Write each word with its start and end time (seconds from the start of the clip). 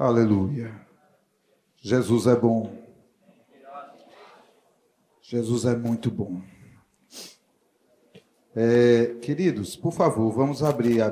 Aleluia. 0.00 0.72
Jesus 1.76 2.26
é 2.26 2.34
bom. 2.34 2.72
Jesus 5.20 5.66
é 5.66 5.76
muito 5.76 6.10
bom. 6.10 6.40
É, 8.56 9.16
queridos, 9.20 9.76
por 9.76 9.92
favor, 9.92 10.32
vamos 10.32 10.62
abrir 10.62 11.02
a 11.02 11.10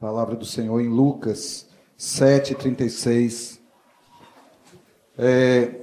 palavra 0.00 0.34
do 0.34 0.44
Senhor 0.44 0.80
em 0.80 0.88
Lucas 0.88 1.68
7,36. 1.96 3.60
É, 5.16 5.76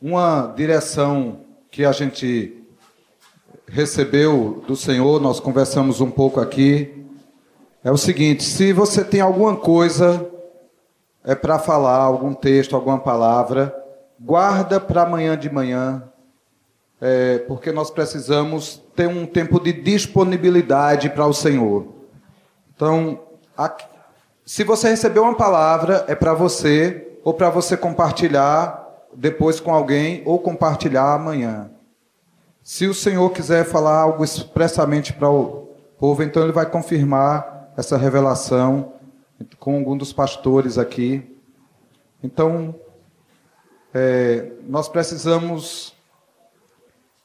uma 0.00 0.54
direção 0.56 1.44
que 1.68 1.84
a 1.84 1.90
gente 1.90 2.64
recebeu 3.66 4.62
do 4.68 4.76
Senhor, 4.76 5.20
nós 5.20 5.40
conversamos 5.40 6.00
um 6.00 6.12
pouco 6.12 6.38
aqui, 6.38 7.02
é 7.84 7.90
o 7.90 7.96
seguinte: 7.96 8.42
se 8.44 8.72
você 8.72 9.04
tem 9.04 9.20
alguma 9.20 9.56
coisa 9.56 10.28
é 11.24 11.34
para 11.34 11.58
falar, 11.58 11.98
algum 11.98 12.34
texto, 12.34 12.74
alguma 12.74 12.98
palavra, 12.98 13.74
guarda 14.18 14.80
para 14.80 15.02
amanhã 15.02 15.36
de 15.38 15.50
manhã, 15.52 16.02
é, 17.00 17.38
porque 17.38 17.70
nós 17.70 17.90
precisamos 17.90 18.82
ter 18.96 19.06
um 19.06 19.24
tempo 19.24 19.60
de 19.60 19.72
disponibilidade 19.72 21.08
para 21.10 21.26
o 21.26 21.32
Senhor. 21.32 21.86
Então, 22.74 23.20
aqui, 23.56 23.84
se 24.44 24.64
você 24.64 24.88
recebeu 24.88 25.22
uma 25.22 25.36
palavra, 25.36 26.04
é 26.08 26.14
para 26.14 26.34
você 26.34 27.18
ou 27.22 27.32
para 27.32 27.50
você 27.50 27.76
compartilhar 27.76 28.80
depois 29.14 29.60
com 29.60 29.72
alguém 29.72 30.22
ou 30.24 30.38
compartilhar 30.38 31.14
amanhã. 31.14 31.70
Se 32.62 32.86
o 32.86 32.94
Senhor 32.94 33.30
quiser 33.30 33.64
falar 33.64 34.00
algo 34.00 34.24
expressamente 34.24 35.12
para 35.12 35.28
o 35.28 35.68
povo, 35.98 36.22
então 36.22 36.42
ele 36.42 36.52
vai 36.52 36.66
confirmar 36.66 37.51
essa 37.76 37.96
revelação 37.96 38.92
com 39.58 39.76
algum 39.76 39.96
dos 39.96 40.12
pastores 40.12 40.78
aqui. 40.78 41.22
Então, 42.22 42.74
é, 43.92 44.52
nós 44.66 44.88
precisamos 44.88 45.94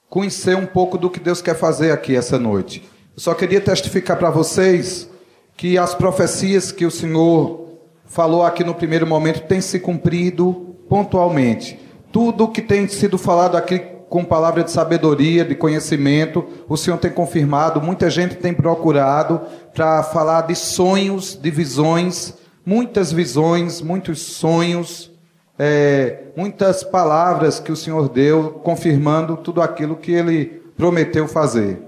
conhecer 0.09 0.55
um 0.55 0.65
pouco 0.65 0.97
do 0.97 1.09
que 1.09 1.19
Deus 1.19 1.41
quer 1.41 1.55
fazer 1.55 1.91
aqui 1.91 2.15
essa 2.15 2.39
noite. 2.39 2.87
Eu 3.15 3.21
só 3.21 3.33
queria 3.33 3.61
testificar 3.61 4.17
para 4.17 4.29
vocês 4.29 5.09
que 5.55 5.77
as 5.77 5.93
profecias 5.93 6.71
que 6.71 6.85
o 6.85 6.91
Senhor 6.91 7.67
falou 8.05 8.43
aqui 8.43 8.63
no 8.63 8.75
primeiro 8.75 9.05
momento 9.05 9.47
têm 9.47 9.59
se 9.59 9.79
cumprido 9.79 10.75
pontualmente. 10.87 11.79
Tudo 12.11 12.47
que 12.47 12.61
tem 12.61 12.87
sido 12.87 13.17
falado 13.17 13.57
aqui 13.57 13.96
com 14.09 14.23
palavra 14.23 14.63
de 14.63 14.71
sabedoria, 14.71 15.43
de 15.43 15.55
conhecimento. 15.55 16.45
O 16.67 16.77
Senhor 16.77 16.97
tem 16.97 17.11
confirmado, 17.11 17.81
muita 17.81 18.09
gente 18.09 18.35
tem 18.35 18.53
procurado 18.53 19.41
para 19.73 20.03
falar 20.03 20.41
de 20.41 20.55
sonhos, 20.55 21.35
de 21.35 21.51
visões, 21.51 22.33
muitas 22.65 23.11
visões, 23.11 23.81
muitos 23.81 24.19
sonhos, 24.19 25.11
é, 25.57 26.25
muitas 26.35 26.83
palavras 26.83 27.59
que 27.59 27.71
o 27.71 27.75
Senhor 27.75 28.09
deu, 28.09 28.51
confirmando 28.63 29.37
tudo 29.37 29.61
aquilo 29.61 29.95
que 29.95 30.11
Ele 30.11 30.45
prometeu 30.77 31.27
fazer. 31.27 31.81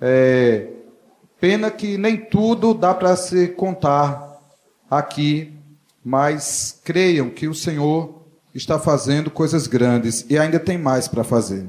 É, 0.00 0.68
pena 1.40 1.70
que 1.70 1.96
nem 1.96 2.16
tudo 2.16 2.74
dá 2.74 2.94
para 2.94 3.16
se 3.16 3.48
contar 3.48 4.40
aqui, 4.90 5.54
mas 6.04 6.80
creiam 6.84 7.30
que 7.30 7.48
o 7.48 7.54
Senhor 7.54 8.18
está 8.54 8.78
fazendo 8.78 9.30
coisas 9.30 9.66
grandes 9.66 10.24
e 10.28 10.38
ainda 10.38 10.58
tem 10.58 10.78
mais 10.78 11.08
para 11.08 11.24
fazer. 11.24 11.66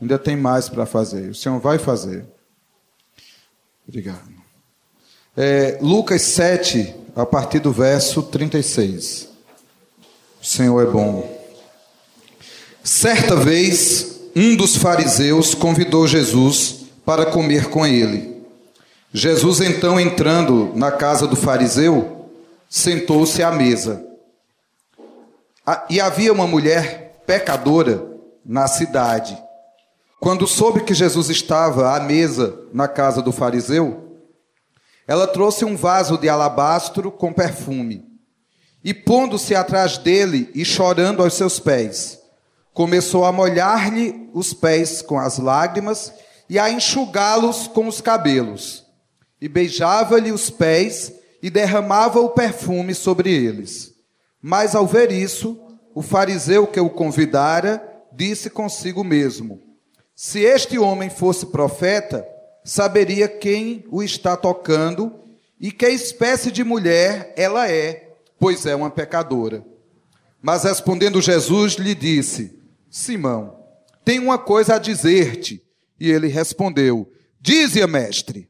Ainda 0.00 0.18
tem 0.18 0.36
mais 0.36 0.68
para 0.68 0.86
fazer. 0.86 1.30
O 1.30 1.34
Senhor 1.34 1.58
vai 1.58 1.78
fazer. 1.78 2.24
Obrigado. 3.86 4.30
É, 5.36 5.78
Lucas 5.80 6.22
7, 6.22 6.94
a 7.14 7.26
partir 7.26 7.60
do 7.60 7.72
verso 7.72 8.22
36. 8.22 9.28
O 10.40 10.46
Senhor 10.46 10.80
é 10.80 10.90
bom. 10.90 11.38
Certa 12.82 13.36
vez, 13.36 14.20
um 14.34 14.56
dos 14.56 14.76
fariseus 14.76 15.54
convidou 15.54 16.06
Jesus 16.06 16.86
para 17.04 17.26
comer 17.26 17.68
com 17.68 17.86
ele. 17.86 18.40
Jesus, 19.12 19.60
então, 19.60 19.98
entrando 19.98 20.72
na 20.74 20.92
casa 20.92 21.26
do 21.26 21.36
fariseu, 21.36 22.30
sentou-se 22.68 23.42
à 23.42 23.50
mesa. 23.50 24.09
Ah, 25.72 25.86
e 25.88 26.00
havia 26.00 26.32
uma 26.32 26.48
mulher 26.48 27.22
pecadora 27.24 28.04
na 28.44 28.66
cidade. 28.66 29.40
Quando 30.18 30.44
soube 30.44 30.82
que 30.82 30.92
Jesus 30.92 31.30
estava 31.30 31.94
à 31.94 32.00
mesa 32.00 32.58
na 32.72 32.88
casa 32.88 33.22
do 33.22 33.30
fariseu, 33.30 34.18
ela 35.06 35.28
trouxe 35.28 35.64
um 35.64 35.76
vaso 35.76 36.18
de 36.18 36.28
alabastro 36.28 37.12
com 37.12 37.32
perfume. 37.32 38.04
E 38.82 38.92
pondo-se 38.92 39.54
atrás 39.54 39.96
dele 39.96 40.50
e 40.56 40.64
chorando 40.64 41.22
aos 41.22 41.34
seus 41.34 41.60
pés, 41.60 42.18
começou 42.74 43.24
a 43.24 43.30
molhar-lhe 43.30 44.28
os 44.34 44.52
pés 44.52 45.00
com 45.00 45.20
as 45.20 45.38
lágrimas 45.38 46.12
e 46.48 46.58
a 46.58 46.68
enxugá-los 46.68 47.68
com 47.68 47.86
os 47.86 48.00
cabelos. 48.00 48.84
E 49.40 49.48
beijava-lhe 49.48 50.32
os 50.32 50.50
pés 50.50 51.12
e 51.40 51.48
derramava 51.48 52.18
o 52.18 52.30
perfume 52.30 52.92
sobre 52.92 53.32
eles. 53.32 53.89
Mas 54.42 54.74
ao 54.74 54.86
ver 54.86 55.12
isso, 55.12 55.58
o 55.94 56.02
fariseu 56.02 56.66
que 56.66 56.80
o 56.80 56.88
convidara 56.90 57.82
disse 58.12 58.48
consigo 58.48 59.04
mesmo: 59.04 59.60
Se 60.14 60.40
este 60.40 60.78
homem 60.78 61.10
fosse 61.10 61.46
profeta, 61.46 62.26
saberia 62.64 63.28
quem 63.28 63.84
o 63.90 64.02
está 64.02 64.36
tocando 64.36 65.14
e 65.58 65.70
que 65.70 65.86
espécie 65.86 66.50
de 66.50 66.64
mulher 66.64 67.34
ela 67.36 67.68
é, 67.70 68.14
pois 68.38 68.64
é 68.64 68.74
uma 68.74 68.90
pecadora. 68.90 69.64
Mas 70.40 70.64
respondendo 70.64 71.20
Jesus, 71.20 71.74
lhe 71.74 71.94
disse: 71.94 72.58
Simão, 72.88 73.58
tenho 74.04 74.24
uma 74.24 74.38
coisa 74.38 74.76
a 74.76 74.78
dizer-te. 74.78 75.62
E 75.98 76.10
ele 76.10 76.28
respondeu: 76.28 77.10
Dize-a, 77.40 77.86
mestre. 77.86 78.48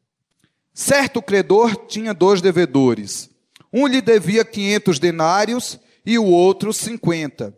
Certo 0.73 1.21
credor 1.21 1.75
tinha 1.87 2.15
dois 2.15 2.41
devedores. 2.41 3.30
Um 3.73 3.87
lhe 3.87 4.01
devia 4.01 4.45
quinhentos 4.45 4.99
denários 4.99 5.79
e 6.05 6.19
o 6.19 6.25
outro 6.25 6.73
cinquenta. 6.73 7.57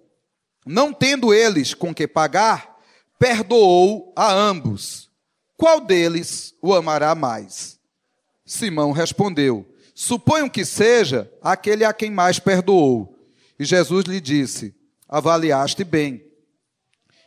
Não 0.66 0.92
tendo 0.92 1.32
eles 1.32 1.74
com 1.74 1.94
que 1.94 2.06
pagar, 2.06 2.76
perdoou 3.18 4.12
a 4.16 4.32
ambos. 4.32 5.10
Qual 5.56 5.80
deles 5.80 6.54
o 6.60 6.74
amará 6.74 7.14
mais? 7.14 7.78
Simão 8.44 8.92
respondeu: 8.92 9.66
Suponho 9.94 10.50
que 10.50 10.64
seja 10.64 11.30
aquele 11.40 11.84
a 11.84 11.92
quem 11.92 12.10
mais 12.10 12.38
perdoou. 12.38 13.16
E 13.58 13.64
Jesus 13.64 14.04
lhe 14.04 14.20
disse: 14.20 14.74
Avaliaste 15.08 15.84
bem. 15.84 16.24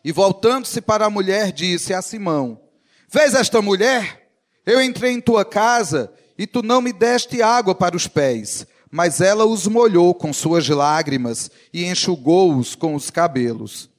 E 0.03 0.11
voltando-se 0.11 0.81
para 0.81 1.05
a 1.05 1.09
mulher, 1.09 1.51
disse 1.51 1.93
a 1.93 2.01
Simão: 2.01 2.61
Vês 3.09 3.33
esta 3.33 3.61
mulher? 3.61 4.29
Eu 4.65 4.81
entrei 4.81 5.11
em 5.11 5.21
tua 5.21 5.45
casa 5.45 6.11
e 6.37 6.45
tu 6.45 6.61
não 6.61 6.81
me 6.81 6.91
deste 6.91 7.41
água 7.41 7.73
para 7.73 7.95
os 7.95 8.07
pés, 8.07 8.67
mas 8.91 9.21
ela 9.21 9.45
os 9.45 9.67
molhou 9.67 10.13
com 10.13 10.31
suas 10.31 10.67
lágrimas 10.67 11.51
e 11.73 11.85
enxugou-os 11.85 12.75
com 12.75 12.95
os 12.95 13.09
cabelos. 13.09 13.89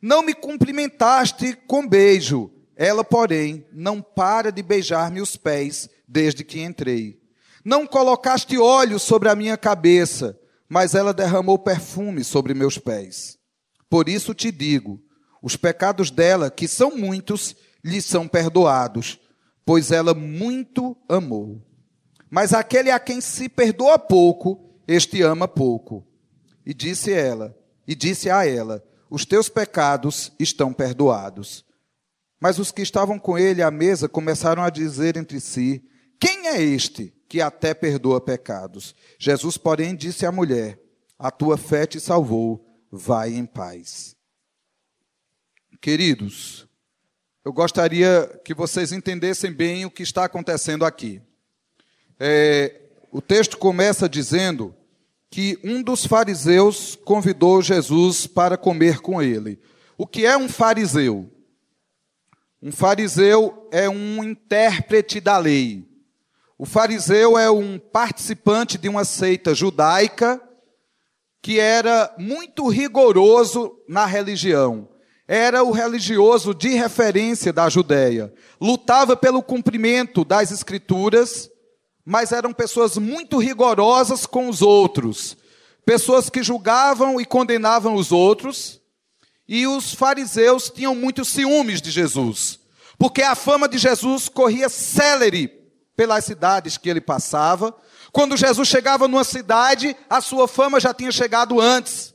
Não 0.00 0.22
me 0.22 0.34
cumprimentaste 0.34 1.56
com 1.66 1.86
beijo, 1.86 2.50
ela, 2.76 3.04
porém, 3.04 3.64
não 3.72 4.02
para 4.02 4.50
de 4.50 4.62
beijar-me 4.62 5.20
os 5.20 5.36
pés 5.36 5.88
desde 6.06 6.44
que 6.44 6.60
entrei. 6.60 7.20
Não 7.64 7.86
colocaste 7.86 8.58
óleo 8.58 8.98
sobre 8.98 9.28
a 9.28 9.34
minha 9.34 9.56
cabeça, 9.56 10.38
mas 10.68 10.94
ela 10.94 11.14
derramou 11.14 11.58
perfume 11.58 12.24
sobre 12.24 12.52
meus 12.52 12.76
pés. 12.78 13.38
Por 13.88 14.08
isso 14.08 14.34
te 14.34 14.50
digo: 14.50 15.00
os 15.40 15.56
pecados 15.56 16.10
dela, 16.10 16.50
que 16.50 16.66
são 16.66 16.96
muitos, 16.96 17.54
lhe 17.82 18.02
são 18.02 18.26
perdoados, 18.26 19.18
pois 19.64 19.90
ela 19.90 20.14
muito 20.14 20.96
amou. 21.08 21.62
Mas 22.34 22.52
aquele 22.52 22.90
a 22.90 22.98
quem 22.98 23.20
se 23.20 23.48
perdoa 23.48 23.96
pouco, 23.96 24.82
este 24.88 25.22
ama 25.22 25.46
pouco. 25.46 26.04
E 26.66 26.74
disse 26.74 27.12
ela, 27.12 27.56
e 27.86 27.94
disse 27.94 28.28
a 28.28 28.44
ela: 28.44 28.82
Os 29.08 29.24
teus 29.24 29.48
pecados 29.48 30.32
estão 30.36 30.72
perdoados. 30.72 31.64
Mas 32.40 32.58
os 32.58 32.72
que 32.72 32.82
estavam 32.82 33.20
com 33.20 33.38
ele 33.38 33.62
à 33.62 33.70
mesa 33.70 34.08
começaram 34.08 34.64
a 34.64 34.68
dizer 34.68 35.16
entre 35.16 35.38
si: 35.38 35.88
Quem 36.18 36.48
é 36.48 36.60
este 36.60 37.14
que 37.28 37.40
até 37.40 37.72
perdoa 37.72 38.20
pecados? 38.20 38.96
Jesus, 39.16 39.56
porém, 39.56 39.94
disse 39.94 40.26
à 40.26 40.32
mulher: 40.32 40.76
A 41.16 41.30
tua 41.30 41.56
fé 41.56 41.86
te 41.86 42.00
salvou, 42.00 42.66
vai 42.90 43.32
em 43.32 43.46
paz. 43.46 44.16
Queridos, 45.80 46.66
eu 47.44 47.52
gostaria 47.52 48.26
que 48.44 48.52
vocês 48.52 48.90
entendessem 48.90 49.52
bem 49.52 49.84
o 49.84 49.90
que 49.90 50.02
está 50.02 50.24
acontecendo 50.24 50.84
aqui. 50.84 51.22
É, 52.18 52.80
o 53.10 53.20
texto 53.20 53.58
começa 53.58 54.08
dizendo 54.08 54.74
que 55.30 55.58
um 55.64 55.82
dos 55.82 56.06
fariseus 56.06 56.96
convidou 57.04 57.60
Jesus 57.60 58.26
para 58.26 58.56
comer 58.56 59.00
com 59.00 59.20
ele. 59.20 59.58
O 59.98 60.06
que 60.06 60.24
é 60.24 60.36
um 60.36 60.48
fariseu? 60.48 61.30
Um 62.62 62.72
fariseu 62.72 63.68
é 63.70 63.88
um 63.88 64.22
intérprete 64.22 65.20
da 65.20 65.36
lei. 65.38 65.86
O 66.56 66.64
fariseu 66.64 67.36
é 67.36 67.50
um 67.50 67.78
participante 67.78 68.78
de 68.78 68.88
uma 68.88 69.04
seita 69.04 69.54
judaica 69.54 70.40
que 71.42 71.60
era 71.60 72.14
muito 72.16 72.68
rigoroso 72.68 73.76
na 73.86 74.06
religião. 74.06 74.88
Era 75.28 75.62
o 75.62 75.72
religioso 75.72 76.54
de 76.54 76.68
referência 76.68 77.52
da 77.52 77.68
Judéia. 77.68 78.32
Lutava 78.60 79.14
pelo 79.14 79.42
cumprimento 79.42 80.24
das 80.24 80.50
escrituras, 80.50 81.50
mas 82.04 82.32
eram 82.32 82.52
pessoas 82.52 82.98
muito 82.98 83.38
rigorosas 83.38 84.26
com 84.26 84.48
os 84.48 84.60
outros. 84.60 85.36
Pessoas 85.86 86.28
que 86.28 86.42
julgavam 86.42 87.20
e 87.20 87.24
condenavam 87.24 87.94
os 87.94 88.12
outros. 88.12 88.80
E 89.48 89.66
os 89.66 89.94
fariseus 89.94 90.70
tinham 90.70 90.94
muitos 90.94 91.28
ciúmes 91.28 91.80
de 91.82 91.90
Jesus, 91.90 92.58
porque 92.98 93.20
a 93.20 93.34
fama 93.34 93.68
de 93.68 93.76
Jesus 93.76 94.28
corria 94.28 94.70
célere 94.70 95.48
pelas 95.94 96.24
cidades 96.24 96.78
que 96.78 96.88
ele 96.88 97.00
passava. 97.00 97.74
Quando 98.10 98.36
Jesus 98.36 98.68
chegava 98.68 99.06
numa 99.06 99.24
cidade, 99.24 99.94
a 100.08 100.20
sua 100.20 100.48
fama 100.48 100.80
já 100.80 100.94
tinha 100.94 101.12
chegado 101.12 101.60
antes. 101.60 102.14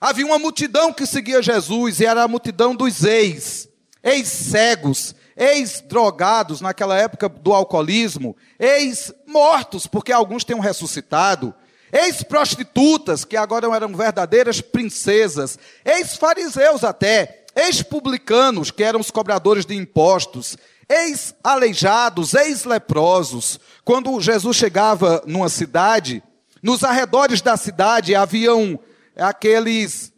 Havia 0.00 0.24
uma 0.24 0.38
multidão 0.38 0.92
que 0.92 1.04
seguia 1.04 1.42
Jesus, 1.42 2.00
e 2.00 2.06
era 2.06 2.22
a 2.22 2.28
multidão 2.28 2.74
dos 2.74 3.04
ex, 3.04 3.68
ex-cegos, 4.02 5.14
ex-drogados 5.38 6.60
naquela 6.60 6.98
época 6.98 7.28
do 7.28 7.54
alcoolismo, 7.54 8.36
ex-mortos, 8.58 9.86
porque 9.86 10.12
alguns 10.12 10.44
tinham 10.44 10.58
ressuscitado, 10.58 11.54
ex-prostitutas, 11.92 13.24
que 13.24 13.36
agora 13.36 13.72
eram 13.74 13.94
verdadeiras 13.94 14.60
princesas, 14.60 15.56
ex-fariseus 15.84 16.82
até, 16.82 17.44
ex-publicanos, 17.54 18.72
que 18.72 18.82
eram 18.82 18.98
os 18.98 19.12
cobradores 19.12 19.64
de 19.64 19.76
impostos, 19.76 20.58
ex-aleijados, 20.88 22.34
ex-leprosos. 22.34 23.60
Quando 23.84 24.20
Jesus 24.20 24.56
chegava 24.56 25.22
numa 25.24 25.48
cidade, 25.48 26.22
nos 26.60 26.82
arredores 26.82 27.40
da 27.40 27.56
cidade 27.56 28.14
haviam 28.14 28.78
aqueles 29.16 30.12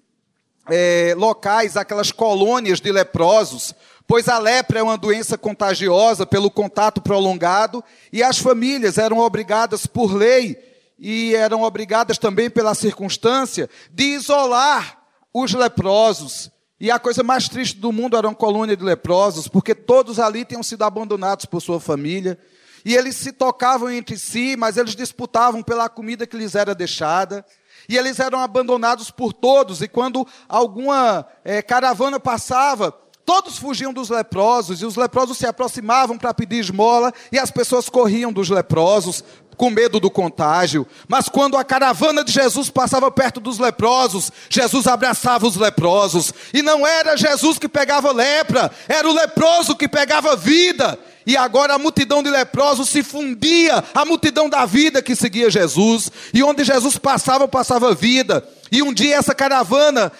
é, 0.71 1.15
locais, 1.17 1.77
aquelas 1.77 2.11
colônias 2.11 2.81
de 2.81 2.91
leprosos, 2.91 3.75
pois 4.11 4.29
a 4.29 4.39
lepra 4.39 4.81
é 4.81 4.83
uma 4.83 4.99
doença 4.99 5.39
contagiosa 5.39 6.27
pelo 6.27 6.51
contato 6.51 7.01
prolongado 7.01 7.81
e 8.12 8.25
as 8.25 8.39
famílias 8.39 8.99
eram 8.99 9.19
obrigadas 9.19 9.87
por 9.87 10.12
lei 10.12 10.59
e 10.99 11.33
eram 11.37 11.62
obrigadas 11.62 12.19
também 12.19 12.51
pela 12.51 12.75
circunstância 12.75 13.71
de 13.93 14.03
isolar 14.03 14.99
os 15.33 15.55
leprosos 15.55 16.51
e 16.81 16.91
a 16.91 16.99
coisa 16.99 17.23
mais 17.23 17.49
triste 17.49 17.79
do 17.79 17.93
mundo 17.93 18.17
era 18.17 18.27
uma 18.27 18.35
colônia 18.35 18.77
de 18.77 18.83
leprosos, 18.83 19.47
porque 19.47 19.77
todos 19.77 20.19
ali 20.19 20.45
tinham 20.45 20.65
sido 20.65 20.83
abandonados 20.83 21.45
por 21.45 21.61
sua 21.61 21.79
família. 21.79 22.37
E 22.85 22.97
eles 22.97 23.15
se 23.15 23.31
tocavam 23.31 23.93
entre 23.93 24.19
si, 24.19 24.57
mas 24.57 24.77
eles 24.77 24.97
disputavam 24.97 25.62
pela 25.62 25.89
comida 25.89 26.27
que 26.27 26.37
lhes 26.37 26.57
era 26.57 26.75
deixada. 26.75 27.45
E 27.89 27.97
eles 27.97 28.19
eram 28.19 28.41
abandonados 28.41 29.11
por 29.11 29.33
todos. 29.33 29.83
E 29.83 29.89
quando 29.89 30.27
alguma 30.49 31.27
é, 31.45 31.61
caravana 31.61 32.19
passava, 32.19 32.93
todos 33.31 33.59
fugiam 33.59 33.93
dos 33.93 34.09
leprosos. 34.09 34.82
E 34.82 34.85
os 34.85 34.97
leprosos 34.97 35.38
se 35.38 35.47
aproximavam 35.47 36.19
para 36.19 36.35
pedir 36.35 36.59
esmola. 36.59 37.15
E 37.31 37.38
as 37.38 37.49
pessoas 37.49 37.88
corriam 37.88 38.32
dos 38.32 38.50
leprosos, 38.50 39.23
com 39.56 39.71
medo 39.71 40.00
do 40.00 40.11
contágio. 40.11 40.85
Mas 41.06 41.29
quando 41.29 41.56
a 41.56 41.62
caravana 41.62 42.25
de 42.25 42.32
Jesus 42.32 42.71
passava 42.71 43.09
perto 43.09 43.38
dos 43.38 43.61
leprosos, 43.61 44.32
Jesus 44.49 44.88
abraçava 44.88 45.47
os 45.47 45.55
leprosos. 45.55 46.35
E 46.53 46.61
não 46.61 46.85
era 46.85 47.17
Jesus 47.17 47.56
que 47.56 47.69
pegava 47.69 48.11
lepra, 48.11 48.69
era 48.88 49.09
o 49.09 49.15
leproso 49.15 49.76
que 49.76 49.87
pegava 49.87 50.35
vida. 50.35 50.99
E 51.25 51.37
agora 51.37 51.75
a 51.75 51.79
multidão 51.79 52.25
de 52.25 52.31
leprosos 52.31 52.88
se 52.88 53.00
fundia 53.05 53.85
à 53.94 54.05
multidão 54.05 54.49
da 54.49 54.67
vida 54.67 55.00
que 55.00 55.15
seguia 55.15 55.49
Jesus. 55.49 56.11
E 56.35 56.43
onde 56.43 56.65
Jesus 56.65 56.99
passava, 56.99 57.47
passava 57.47 57.94
vida. 57.94 58.44
E 58.73 58.83
um 58.83 58.93
dia 58.93 59.15
essa 59.15 59.37
caravana, 59.37 60.11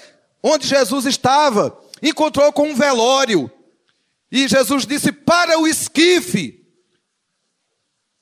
onde 0.41 0.69
Jesus 0.69 1.07
estava, 1.07 1.77
encontrou 2.03 2.53
com 2.53 2.69
um 2.69 2.75
velório. 2.75 3.51
E 4.31 4.47
Jesus 4.47 4.87
disse: 4.87 5.13
Para 5.13 5.59
o 5.59 5.67
esquife 5.67 6.61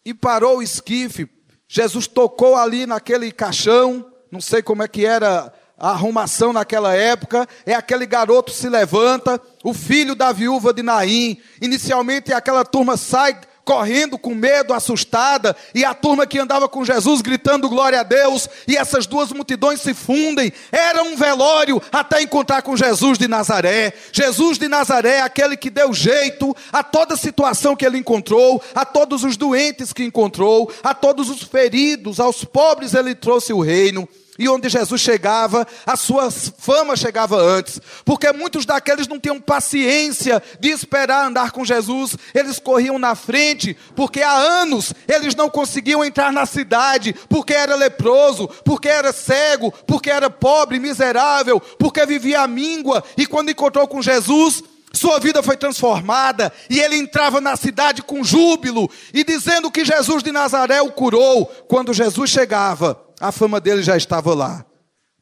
e 0.04 0.14
parou 0.14 0.58
o 0.58 0.62
esquife. 0.62 1.28
Jesus 1.68 2.06
tocou 2.06 2.56
ali 2.56 2.86
naquele 2.86 3.30
caixão, 3.30 4.10
não 4.30 4.40
sei 4.40 4.62
como 4.62 4.82
é 4.82 4.88
que 4.88 5.04
era 5.04 5.52
a 5.76 5.90
arrumação 5.90 6.50
naquela 6.52 6.94
época, 6.94 7.46
é 7.66 7.74
aquele 7.74 8.06
garoto 8.06 8.50
se 8.50 8.68
levanta, 8.70 9.40
o 9.62 9.74
filho 9.74 10.14
da 10.14 10.32
viúva 10.32 10.72
de 10.72 10.82
Naim. 10.82 11.38
Inicialmente 11.60 12.32
aquela 12.32 12.64
turma 12.64 12.96
sai 12.96 13.38
correndo 13.68 14.16
com 14.16 14.34
medo, 14.34 14.72
assustada, 14.72 15.54
e 15.74 15.84
a 15.84 15.92
turma 15.92 16.26
que 16.26 16.38
andava 16.38 16.66
com 16.70 16.86
Jesus 16.86 17.20
gritando 17.20 17.68
glória 17.68 18.00
a 18.00 18.02
Deus, 18.02 18.48
e 18.66 18.78
essas 18.78 19.06
duas 19.06 19.30
multidões 19.30 19.82
se 19.82 19.92
fundem. 19.92 20.50
Era 20.72 21.02
um 21.02 21.14
velório 21.14 21.78
até 21.92 22.22
encontrar 22.22 22.62
com 22.62 22.74
Jesus 22.74 23.18
de 23.18 23.28
Nazaré. 23.28 23.92
Jesus 24.10 24.56
de 24.56 24.68
Nazaré, 24.68 25.20
aquele 25.20 25.54
que 25.54 25.68
deu 25.68 25.92
jeito 25.92 26.56
a 26.72 26.82
toda 26.82 27.14
situação 27.14 27.76
que 27.76 27.84
ele 27.84 27.98
encontrou, 27.98 28.62
a 28.74 28.86
todos 28.86 29.22
os 29.22 29.36
doentes 29.36 29.92
que 29.92 30.02
encontrou, 30.02 30.72
a 30.82 30.94
todos 30.94 31.28
os 31.28 31.42
feridos, 31.42 32.18
aos 32.18 32.44
pobres 32.44 32.94
ele 32.94 33.14
trouxe 33.14 33.52
o 33.52 33.60
reino. 33.60 34.08
E 34.38 34.48
onde 34.48 34.68
Jesus 34.68 35.00
chegava, 35.00 35.66
a 35.84 35.96
sua 35.96 36.30
fama 36.30 36.96
chegava 36.96 37.36
antes. 37.36 37.80
Porque 38.04 38.32
muitos 38.32 38.64
daqueles 38.64 39.08
não 39.08 39.18
tinham 39.18 39.40
paciência 39.40 40.40
de 40.60 40.68
esperar 40.68 41.26
andar 41.26 41.50
com 41.50 41.64
Jesus. 41.64 42.16
Eles 42.32 42.60
corriam 42.60 42.98
na 42.98 43.16
frente, 43.16 43.76
porque 43.96 44.22
há 44.22 44.32
anos 44.32 44.94
eles 45.08 45.34
não 45.34 45.50
conseguiam 45.50 46.04
entrar 46.04 46.32
na 46.32 46.46
cidade, 46.46 47.14
porque 47.28 47.52
era 47.52 47.74
leproso, 47.74 48.46
porque 48.64 48.88
era 48.88 49.12
cego, 49.12 49.72
porque 49.86 50.08
era 50.10 50.30
pobre, 50.30 50.78
miserável, 50.78 51.58
porque 51.60 52.06
vivia 52.06 52.42
à 52.42 52.46
míngua. 52.46 53.02
E 53.16 53.26
quando 53.26 53.50
encontrou 53.50 53.88
com 53.88 54.00
Jesus, 54.00 54.62
sua 54.92 55.18
vida 55.18 55.42
foi 55.42 55.56
transformada 55.56 56.52
e 56.70 56.80
ele 56.80 56.96
entrava 56.96 57.40
na 57.40 57.56
cidade 57.56 58.02
com 58.02 58.24
júbilo 58.24 58.88
e 59.12 59.22
dizendo 59.22 59.70
que 59.70 59.84
Jesus 59.84 60.22
de 60.22 60.32
Nazaré 60.32 60.80
o 60.80 60.90
curou. 60.92 61.46
Quando 61.68 61.92
Jesus 61.92 62.30
chegava, 62.30 63.07
a 63.20 63.32
fama 63.32 63.60
dele 63.60 63.82
já 63.82 63.96
estava 63.96 64.34
lá. 64.34 64.64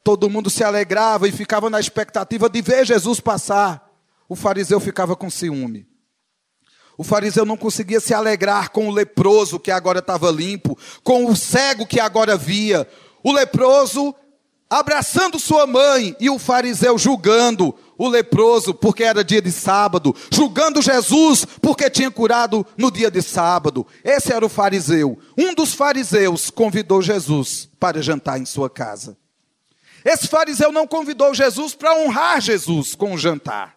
Todo 0.04 0.30
mundo 0.30 0.48
se 0.48 0.62
alegrava 0.62 1.26
e 1.26 1.32
ficava 1.32 1.68
na 1.68 1.80
expectativa 1.80 2.48
de 2.48 2.62
ver 2.62 2.86
Jesus 2.86 3.20
passar. 3.20 3.90
O 4.28 4.36
fariseu 4.36 4.78
ficava 4.78 5.16
com 5.16 5.30
ciúme. 5.30 5.86
O 6.98 7.04
fariseu 7.04 7.44
não 7.44 7.56
conseguia 7.56 8.00
se 8.00 8.14
alegrar 8.14 8.70
com 8.70 8.88
o 8.88 8.92
leproso 8.92 9.60
que 9.60 9.70
agora 9.70 9.98
estava 9.98 10.30
limpo, 10.30 10.78
com 11.02 11.26
o 11.26 11.36
cego 11.36 11.86
que 11.86 12.00
agora 12.00 12.36
via. 12.36 12.88
O 13.22 13.32
leproso 13.32 14.14
abraçando 14.68 15.38
sua 15.38 15.66
mãe 15.66 16.16
e 16.18 16.30
o 16.30 16.38
fariseu 16.38 16.96
julgando 16.98 17.74
o 17.98 18.08
leproso 18.08 18.74
porque 18.74 19.02
era 19.02 19.24
dia 19.24 19.40
de 19.40 19.50
sábado, 19.50 20.14
julgando 20.30 20.82
Jesus 20.82 21.44
porque 21.60 21.88
tinha 21.90 22.10
curado 22.10 22.66
no 22.76 22.90
dia 22.90 23.10
de 23.10 23.22
sábado. 23.22 23.86
Esse 24.04 24.32
era 24.32 24.44
o 24.44 24.48
fariseu. 24.48 25.18
Um 25.36 25.54
dos 25.54 25.74
fariseus 25.74 26.50
convidou 26.50 27.00
Jesus 27.00 27.68
para 27.78 28.02
jantar 28.02 28.38
em 28.38 28.44
sua 28.44 28.68
casa. 28.68 29.16
Esse 30.04 30.28
fariseu 30.28 30.70
não 30.70 30.86
convidou 30.86 31.34
Jesus 31.34 31.74
para 31.74 31.96
honrar 31.96 32.40
Jesus 32.40 32.94
com 32.94 33.14
o 33.14 33.18
jantar. 33.18 33.76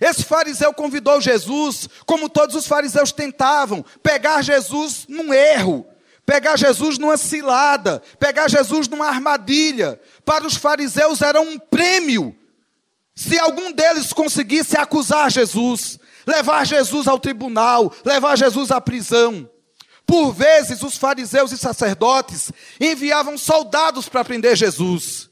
Esse 0.00 0.24
fariseu 0.24 0.72
convidou 0.72 1.20
Jesus, 1.20 1.88
como 2.06 2.28
todos 2.28 2.56
os 2.56 2.66
fariseus 2.66 3.12
tentavam, 3.12 3.84
pegar 4.02 4.42
Jesus 4.42 5.06
num 5.08 5.32
erro, 5.32 5.86
pegar 6.26 6.56
Jesus 6.56 6.98
numa 6.98 7.16
cilada, 7.16 8.02
pegar 8.18 8.48
Jesus 8.48 8.88
numa 8.88 9.06
armadilha. 9.06 10.00
Para 10.24 10.46
os 10.46 10.56
fariseus 10.56 11.22
era 11.22 11.40
um 11.40 11.58
prêmio 11.58 12.34
se 13.14 13.38
algum 13.38 13.72
deles 13.72 14.12
conseguisse 14.12 14.76
acusar 14.76 15.30
Jesus, 15.30 15.98
levar 16.26 16.66
Jesus 16.66 17.06
ao 17.06 17.18
tribunal, 17.18 17.92
levar 18.04 18.36
Jesus 18.36 18.70
à 18.70 18.80
prisão. 18.80 19.48
Por 20.06 20.32
vezes, 20.32 20.82
os 20.82 20.98
fariseus 20.98 21.52
e 21.52 21.58
sacerdotes 21.58 22.52
enviavam 22.80 23.38
soldados 23.38 24.08
para 24.08 24.24
prender 24.24 24.56
Jesus. 24.56 25.30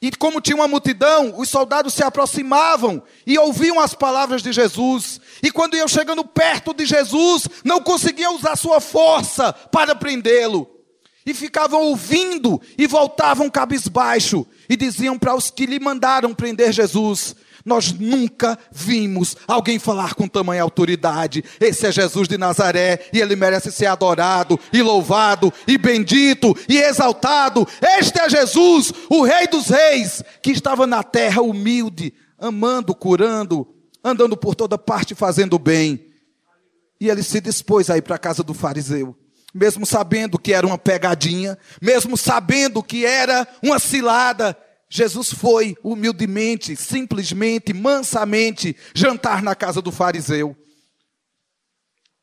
E 0.00 0.12
como 0.12 0.40
tinha 0.40 0.56
uma 0.56 0.68
multidão, 0.68 1.34
os 1.36 1.48
soldados 1.48 1.94
se 1.94 2.04
aproximavam 2.04 3.02
e 3.26 3.38
ouviam 3.38 3.80
as 3.80 3.94
palavras 3.94 4.42
de 4.42 4.52
Jesus. 4.52 5.20
E 5.42 5.50
quando 5.50 5.76
iam 5.76 5.88
chegando 5.88 6.24
perto 6.24 6.72
de 6.74 6.84
Jesus, 6.84 7.48
não 7.64 7.80
conseguiam 7.80 8.36
usar 8.36 8.56
sua 8.56 8.80
força 8.80 9.52
para 9.52 9.94
prendê-lo 9.94 10.77
e 11.28 11.34
ficavam 11.34 11.82
ouvindo 11.82 12.58
e 12.78 12.86
voltavam 12.86 13.50
cabisbaixo 13.50 14.46
e 14.66 14.74
diziam 14.74 15.18
para 15.18 15.34
os 15.34 15.50
que 15.50 15.66
lhe 15.66 15.78
mandaram 15.78 16.32
prender 16.32 16.72
Jesus: 16.72 17.36
Nós 17.66 17.92
nunca 17.92 18.58
vimos 18.72 19.36
alguém 19.46 19.78
falar 19.78 20.14
com 20.14 20.26
tamanha 20.26 20.62
autoridade. 20.62 21.44
Esse 21.60 21.86
é 21.86 21.92
Jesus 21.92 22.28
de 22.28 22.38
Nazaré 22.38 23.10
e 23.12 23.20
ele 23.20 23.36
merece 23.36 23.70
ser 23.70 23.84
adorado 23.86 24.58
e 24.72 24.80
louvado 24.80 25.52
e 25.66 25.76
bendito 25.76 26.56
e 26.66 26.78
exaltado. 26.78 27.68
Este 27.98 28.18
é 28.20 28.30
Jesus, 28.30 28.90
o 29.10 29.22
Rei 29.22 29.46
dos 29.48 29.68
Reis, 29.68 30.22
que 30.42 30.50
estava 30.50 30.86
na 30.86 31.02
terra 31.02 31.42
humilde, 31.42 32.14
amando, 32.38 32.94
curando, 32.94 33.68
andando 34.02 34.34
por 34.34 34.54
toda 34.54 34.78
parte 34.78 35.14
fazendo 35.14 35.58
bem. 35.58 36.06
E 36.98 37.10
ele 37.10 37.22
se 37.22 37.38
dispôs 37.38 37.90
a 37.90 37.98
ir 37.98 38.02
para 38.02 38.16
a 38.16 38.18
casa 38.18 38.42
do 38.42 38.54
fariseu, 38.54 39.14
mesmo 39.58 39.84
sabendo 39.84 40.38
que 40.38 40.52
era 40.52 40.66
uma 40.66 40.78
pegadinha, 40.78 41.58
mesmo 41.82 42.16
sabendo 42.16 42.82
que 42.82 43.04
era 43.04 43.46
uma 43.62 43.78
cilada. 43.78 44.56
Jesus 44.88 45.30
foi 45.32 45.76
humildemente, 45.82 46.76
simplesmente, 46.76 47.74
mansamente 47.74 48.74
jantar 48.94 49.42
na 49.42 49.54
casa 49.54 49.82
do 49.82 49.92
fariseu. 49.92 50.56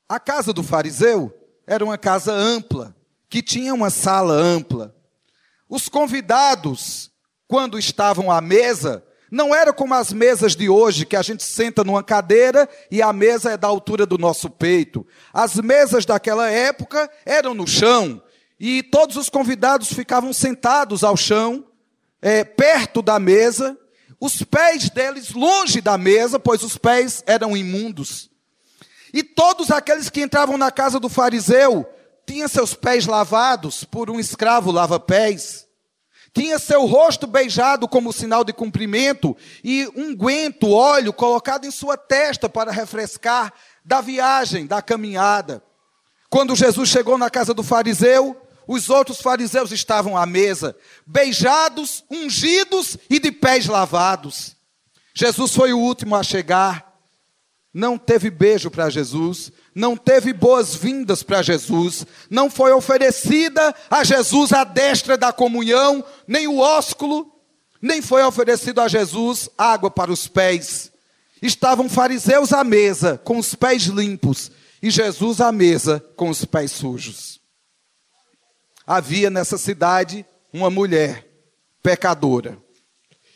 A 0.08 0.20
casa 0.20 0.54
do 0.54 0.63
fariseu 0.63 1.32
era 1.68 1.84
uma 1.84 1.98
casa 1.98 2.32
ampla, 2.32 2.96
que 3.30 3.42
tinha 3.42 3.74
uma 3.74 3.89
sala 3.89 4.34
ampla. 4.34 4.96
Os 5.70 5.89
convidados, 5.89 7.12
quando 7.48 7.77
estavam 7.77 8.32
à 8.32 8.39
mesa, 8.39 9.05
não 9.32 9.53
era 9.53 9.74
como 9.74 9.94
as 9.94 10.13
mesas 10.13 10.55
de 10.55 10.70
hoje, 10.70 11.05
que 11.05 11.15
a 11.15 11.22
gente 11.22 11.44
senta 11.44 11.84
numa 11.84 12.03
cadeira 12.03 12.70
e 12.91 13.01
a 13.01 13.12
mesa 13.12 13.51
é 13.51 13.58
da 13.58 13.67
altura 13.67 14.05
do 14.05 14.17
nosso 14.17 14.50
peito. 14.50 15.05
As 15.34 15.55
mesas 15.55 16.05
daquela 16.05 16.50
época 16.50 17.10
eram 17.25 17.53
no 17.53 17.67
chão 17.67 18.22
e 18.60 18.84
todos 18.84 19.17
os 19.17 19.29
convidados 19.29 19.91
ficavam 19.91 20.32
sentados 20.32 21.03
ao 21.03 21.17
chão, 21.17 21.65
é, 22.22 22.44
perto 22.44 23.01
da 23.01 23.20
mesa, 23.20 23.77
os 24.20 24.41
pés 24.44 24.89
deles 24.89 25.32
longe 25.34 25.82
da 25.82 25.98
mesa, 25.98 26.39
pois 26.39 26.63
os 26.63 26.77
pés 26.77 27.24
eram 27.27 27.58
imundos. 27.58 28.29
E 29.13 29.24
todos 29.24 29.72
aqueles 29.72 30.10
que 30.10 30.22
entravam 30.22 30.58
na 30.58 30.72
casa 30.72 31.00
do 31.00 31.10
fariseu 31.10 31.86
tinham 32.25 32.48
seus 32.48 32.74
pés 32.74 33.05
lavados 33.05 33.84
por 33.84 34.10
um 34.10 34.20
escravo 34.20 34.72
lava-pés 34.72 35.65
tinha 36.36 36.60
seu 36.60 36.86
rosto 36.86 37.25
beijado 37.25 37.88
como 37.88 38.12
sinal 38.12 38.44
de 38.44 38.51
cumprimento 38.51 39.36
e 39.63 39.89
um 39.96 40.13
guento, 40.13 40.70
óleo 40.70 41.13
colocado 41.13 41.65
em 41.65 41.72
sua 41.72 41.96
testa 41.96 42.50
para 42.50 42.74
refrescar 42.74 43.54
da 43.86 44.01
viagem, 44.01 44.68
da 44.68 44.82
caminhada. 44.82 45.63
Quando 46.30 46.54
Jesus 46.54 46.89
chegou 46.89 47.18
na 47.18 47.30
casa 47.30 47.54
do 47.54 47.63
fariseu, 47.63 48.36
os 48.68 48.89
outros 48.89 49.22
fariseus 49.22 49.72
estavam 49.72 50.18
à 50.18 50.25
mesa, 50.25 50.75
beijados, 51.08 52.04
ungidos 52.12 52.98
e 53.10 53.18
de 53.18 53.32
pés 53.32 53.68
lavados. 53.68 54.58
Jesus 55.13 55.56
foi 55.56 55.72
o 55.72 55.80
último 55.80 56.18
a 56.18 56.24
chegar. 56.24 56.95
Não 57.77 57.98
teve 57.98 58.29
beijo 58.29 58.72
para 58.72 58.89
Jesus, 58.89 59.51
não 59.75 59.98
teve 59.98 60.32
boas-vindas 60.32 61.22
para 61.22 61.41
Jesus, 61.41 62.05
não 62.29 62.50
foi 62.50 62.72
oferecida 62.72 63.75
a 63.89 64.01
Jesus 64.01 64.53
a 64.53 64.63
destra 64.63 65.17
da 65.17 65.34
comunhão, 65.34 66.01
nem 66.25 66.48
o 66.48 66.60
ósculo, 66.60 67.29
nem 67.82 68.01
foi 68.01 68.24
oferecido 68.24 68.79
a 68.79 68.88
Jesus 68.88 69.50
água 69.58 69.91
para 69.91 70.10
os 70.10 70.25
pés. 70.25 70.89
Estavam 71.41 71.89
fariseus 71.89 72.53
à 72.53 72.63
mesa 72.63 73.17
com 73.25 73.38
os 73.38 73.53
pés 73.53 73.84
limpos 73.88 74.50
e 74.82 74.89
Jesus 74.89 75.41
à 75.41 75.51
mesa 75.51 76.01
com 76.15 76.29
os 76.29 76.46
pés 76.46 76.72
sujos. 76.72 77.41
Havia 78.88 79.29
nessa 79.29 79.58
cidade 79.58 80.25
uma 80.53 80.70
mulher 80.70 81.27
pecadora 81.84 82.58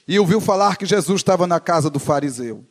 e 0.07 0.17
ouviu 0.17 0.39
falar 0.39 0.77
que 0.77 0.85
Jesus 0.85 1.19
estava 1.19 1.45
na 1.45 1.59
casa 1.59 1.89
do 1.89 1.99
fariseu. 1.99 2.68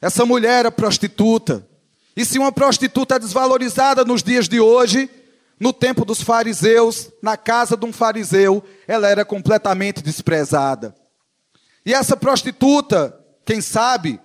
Essa 0.00 0.24
mulher 0.26 0.60
era 0.60 0.72
prostituta 0.72 1.66
e 2.16 2.24
se 2.24 2.38
uma 2.38 2.50
prostituta 2.50 3.16
é 3.16 3.18
desvalorizada 3.18 4.02
nos 4.02 4.22
dias 4.22 4.48
de 4.48 4.58
hoje, 4.58 5.10
no 5.60 5.70
tempo 5.70 6.02
dos 6.02 6.22
fariseus, 6.22 7.10
na 7.22 7.36
casa 7.36 7.76
de 7.76 7.84
um 7.84 7.92
fariseu, 7.92 8.64
ela 8.88 9.06
era 9.06 9.22
completamente 9.22 10.02
desprezada. 10.02 10.94
E 11.84 11.92
essa 11.92 12.16
prostituta, 12.16 13.14
quem 13.44 13.60
sabe, 13.60 14.18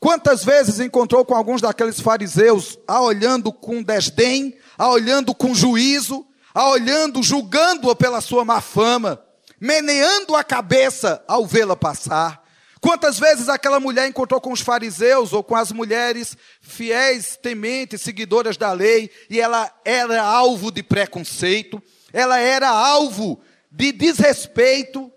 quantas 0.00 0.44
vezes 0.44 0.80
encontrou 0.80 1.24
com 1.24 1.36
alguns 1.36 1.60
daqueles 1.60 2.00
fariseus, 2.00 2.76
a 2.86 3.00
olhando 3.00 3.52
com 3.52 3.80
desdém, 3.80 4.58
a 4.76 4.90
olhando 4.90 5.32
com 5.32 5.54
juízo, 5.54 6.26
a 6.52 6.68
olhando, 6.68 7.22
julgando-a 7.22 7.94
pela 7.94 8.20
sua 8.20 8.44
má 8.44 8.60
fama, 8.60 9.22
meneando 9.60 10.34
a 10.34 10.42
cabeça 10.42 11.22
ao 11.28 11.46
vê-la 11.46 11.76
passar. 11.76 12.43
Quantas 12.84 13.18
vezes 13.18 13.48
aquela 13.48 13.80
mulher 13.80 14.06
encontrou 14.06 14.38
com 14.38 14.52
os 14.52 14.60
fariseus 14.60 15.32
ou 15.32 15.42
com 15.42 15.56
as 15.56 15.72
mulheres 15.72 16.36
fiéis, 16.60 17.34
tementes, 17.34 18.02
seguidoras 18.02 18.58
da 18.58 18.72
lei, 18.72 19.10
e 19.30 19.40
ela 19.40 19.72
era 19.86 20.22
alvo 20.22 20.70
de 20.70 20.82
preconceito, 20.82 21.82
ela 22.12 22.38
era 22.38 22.68
alvo 22.68 23.40
de 23.72 23.90
desrespeito, 23.90 25.10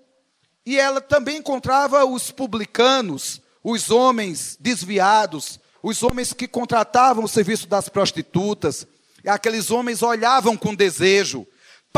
e 0.66 0.80
ela 0.80 1.02
também 1.02 1.40
encontrava 1.40 2.06
os 2.06 2.32
publicanos, 2.32 3.42
os 3.62 3.92
homens 3.92 4.58
desviados, 4.58 5.60
os 5.84 6.02
homens 6.04 6.32
que 6.32 6.48
contratavam 6.48 7.26
o 7.26 7.28
serviço 7.28 7.68
das 7.68 7.90
prostitutas, 7.90 8.88
aqueles 9.26 9.72
homens 9.72 10.02
olhavam 10.02 10.56
com 10.56 10.74
desejo, 10.74 11.46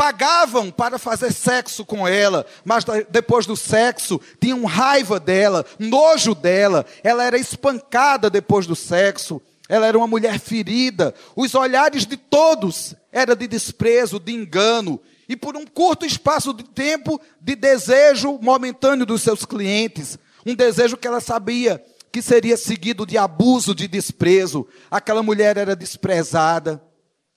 pagavam 0.00 0.70
para 0.70 0.98
fazer 0.98 1.30
sexo 1.30 1.84
com 1.84 2.08
ela, 2.08 2.46
mas 2.64 2.86
depois 3.10 3.44
do 3.44 3.54
sexo 3.54 4.18
tinham 4.40 4.64
raiva 4.64 5.20
dela, 5.20 5.62
nojo 5.78 6.34
dela, 6.34 6.86
ela 7.04 7.22
era 7.22 7.36
espancada 7.36 8.30
depois 8.30 8.66
do 8.66 8.74
sexo, 8.74 9.42
ela 9.68 9.86
era 9.86 9.98
uma 9.98 10.06
mulher 10.06 10.38
ferida, 10.38 11.14
os 11.36 11.54
olhares 11.54 12.06
de 12.06 12.16
todos 12.16 12.94
eram 13.12 13.36
de 13.36 13.46
desprezo, 13.46 14.18
de 14.18 14.32
engano, 14.32 14.98
e 15.28 15.36
por 15.36 15.54
um 15.54 15.66
curto 15.66 16.06
espaço 16.06 16.54
de 16.54 16.64
tempo, 16.64 17.20
de 17.38 17.54
desejo 17.54 18.38
momentâneo 18.40 19.04
dos 19.04 19.20
seus 19.20 19.44
clientes, 19.44 20.18
um 20.46 20.54
desejo 20.54 20.96
que 20.96 21.06
ela 21.06 21.20
sabia 21.20 21.84
que 22.10 22.22
seria 22.22 22.56
seguido 22.56 23.04
de 23.04 23.18
abuso, 23.18 23.74
de 23.74 23.86
desprezo. 23.86 24.66
Aquela 24.90 25.22
mulher 25.22 25.58
era 25.58 25.76
desprezada. 25.76 26.82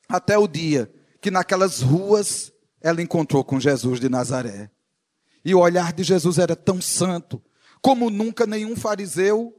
Até 0.09 0.35
o 0.35 0.47
dia 0.47 0.89
que 1.21 1.29
naquelas 1.29 1.81
ruas 1.81 2.52
ela 2.83 3.01
encontrou 3.01 3.43
com 3.45 3.59
Jesus 3.59 3.99
de 3.99 4.09
Nazaré. 4.09 4.69
E 5.43 5.55
o 5.55 5.59
olhar 5.59 5.93
de 5.93 6.03
Jesus 6.03 6.37
era 6.37 6.55
tão 6.55 6.81
santo, 6.81 7.41
como 7.81 8.09
nunca 8.09 8.45
nenhum 8.45 8.75
fariseu 8.75 9.55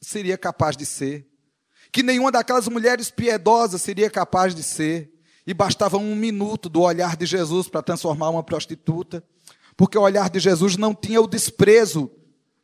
seria 0.00 0.36
capaz 0.36 0.76
de 0.76 0.84
ser. 0.84 1.26
Que 1.92 2.02
nenhuma 2.02 2.32
daquelas 2.32 2.68
mulheres 2.68 3.10
piedosas 3.10 3.80
seria 3.80 4.10
capaz 4.10 4.54
de 4.54 4.62
ser. 4.62 5.12
E 5.46 5.54
bastava 5.54 5.96
um 5.96 6.14
minuto 6.14 6.68
do 6.68 6.82
olhar 6.82 7.16
de 7.16 7.26
Jesus 7.26 7.68
para 7.68 7.82
transformar 7.82 8.30
uma 8.30 8.42
prostituta. 8.42 9.24
Porque 9.76 9.96
o 9.96 10.02
olhar 10.02 10.28
de 10.28 10.38
Jesus 10.38 10.76
não 10.76 10.94
tinha 10.94 11.20
o 11.20 11.26
desprezo 11.26 12.10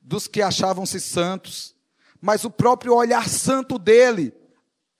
dos 0.00 0.28
que 0.28 0.40
achavam-se 0.40 1.00
santos, 1.00 1.74
mas 2.20 2.44
o 2.44 2.50
próprio 2.50 2.94
olhar 2.94 3.28
santo 3.28 3.78
dele 3.78 4.32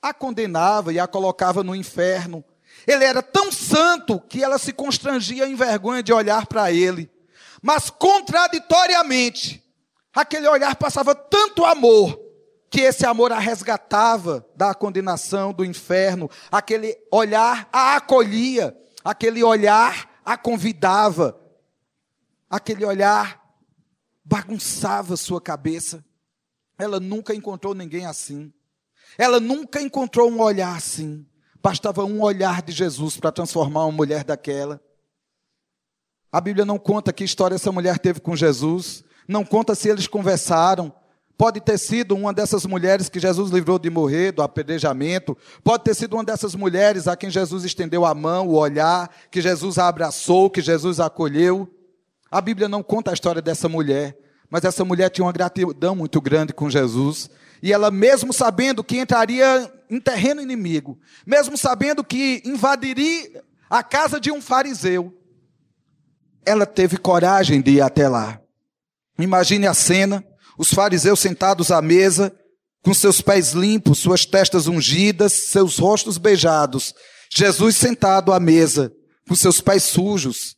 a 0.02 0.12
condenava 0.12 0.92
e 0.92 0.98
a 0.98 1.06
colocava 1.06 1.62
no 1.62 1.74
inferno 1.74 2.44
ele 2.86 3.04
era 3.04 3.22
tão 3.22 3.50
santo 3.50 4.20
que 4.20 4.42
ela 4.42 4.58
se 4.58 4.72
constrangia 4.72 5.46
em 5.46 5.54
vergonha 5.54 6.02
de 6.02 6.12
olhar 6.12 6.46
para 6.46 6.70
ele. 6.70 7.10
Mas 7.60 7.90
contraditoriamente, 7.90 9.64
aquele 10.14 10.46
olhar 10.46 10.76
passava 10.76 11.14
tanto 11.14 11.64
amor 11.64 12.26
que 12.70 12.80
esse 12.80 13.06
amor 13.06 13.32
a 13.32 13.38
resgatava 13.38 14.46
da 14.54 14.74
condenação, 14.74 15.52
do 15.52 15.64
inferno. 15.64 16.30
Aquele 16.50 16.96
olhar 17.10 17.68
a 17.72 17.96
acolhia, 17.96 18.76
aquele 19.04 19.42
olhar 19.42 20.20
a 20.24 20.36
convidava, 20.36 21.40
aquele 22.50 22.84
olhar 22.84 23.42
bagunçava 24.24 25.16
sua 25.16 25.40
cabeça. 25.40 26.04
Ela 26.78 27.00
nunca 27.00 27.34
encontrou 27.34 27.74
ninguém 27.74 28.06
assim. 28.06 28.52
Ela 29.16 29.40
nunca 29.40 29.80
encontrou 29.80 30.30
um 30.30 30.40
olhar 30.40 30.76
assim. 30.76 31.26
Bastava 31.66 32.04
um 32.04 32.22
olhar 32.22 32.62
de 32.62 32.70
Jesus 32.70 33.16
para 33.16 33.32
transformar 33.32 33.86
uma 33.86 33.90
mulher 33.90 34.22
daquela. 34.22 34.80
A 36.30 36.40
Bíblia 36.40 36.64
não 36.64 36.78
conta 36.78 37.12
que 37.12 37.24
história 37.24 37.56
essa 37.56 37.72
mulher 37.72 37.98
teve 37.98 38.20
com 38.20 38.36
Jesus, 38.36 39.02
não 39.26 39.44
conta 39.44 39.74
se 39.74 39.88
eles 39.88 40.06
conversaram. 40.06 40.92
Pode 41.36 41.60
ter 41.60 41.76
sido 41.76 42.14
uma 42.14 42.32
dessas 42.32 42.64
mulheres 42.64 43.08
que 43.08 43.18
Jesus 43.18 43.50
livrou 43.50 43.80
de 43.80 43.90
morrer, 43.90 44.30
do 44.30 44.42
apedrejamento. 44.42 45.36
Pode 45.64 45.82
ter 45.82 45.94
sido 45.96 46.14
uma 46.14 46.22
dessas 46.22 46.54
mulheres 46.54 47.08
a 47.08 47.16
quem 47.16 47.30
Jesus 47.30 47.64
estendeu 47.64 48.04
a 48.04 48.14
mão, 48.14 48.46
o 48.46 48.54
olhar, 48.54 49.10
que 49.28 49.40
Jesus 49.40 49.76
a 49.76 49.88
abraçou, 49.88 50.48
que 50.48 50.62
Jesus 50.62 51.00
a 51.00 51.06
acolheu. 51.06 51.68
A 52.30 52.40
Bíblia 52.40 52.68
não 52.68 52.80
conta 52.80 53.10
a 53.10 53.14
história 53.14 53.42
dessa 53.42 53.68
mulher, 53.68 54.16
mas 54.48 54.62
essa 54.62 54.84
mulher 54.84 55.10
tinha 55.10 55.24
uma 55.24 55.32
gratidão 55.32 55.96
muito 55.96 56.20
grande 56.20 56.52
com 56.52 56.70
Jesus. 56.70 57.28
E 57.60 57.72
ela, 57.72 57.90
mesmo 57.90 58.32
sabendo 58.32 58.84
que 58.84 59.00
entraria 59.00 59.68
em 59.90 60.00
terreno 60.00 60.40
inimigo, 60.40 60.98
mesmo 61.26 61.56
sabendo 61.56 62.04
que 62.04 62.42
invadiria 62.44 63.44
a 63.68 63.82
casa 63.82 64.20
de 64.20 64.30
um 64.30 64.40
fariseu, 64.40 65.12
ela 66.44 66.64
teve 66.64 66.96
coragem 66.96 67.60
de 67.60 67.72
ir 67.72 67.80
até 67.80 68.08
lá. 68.08 68.40
Imagine 69.18 69.66
a 69.66 69.74
cena: 69.74 70.24
os 70.56 70.72
fariseus 70.72 71.20
sentados 71.20 71.70
à 71.70 71.82
mesa, 71.82 72.34
com 72.82 72.94
seus 72.94 73.20
pés 73.20 73.52
limpos, 73.52 73.98
suas 73.98 74.24
testas 74.24 74.66
ungidas, 74.66 75.32
seus 75.32 75.78
rostos 75.78 76.18
beijados. 76.18 76.94
Jesus 77.34 77.76
sentado 77.76 78.32
à 78.32 78.38
mesa, 78.38 78.92
com 79.28 79.34
seus 79.34 79.60
pés 79.60 79.82
sujos, 79.82 80.56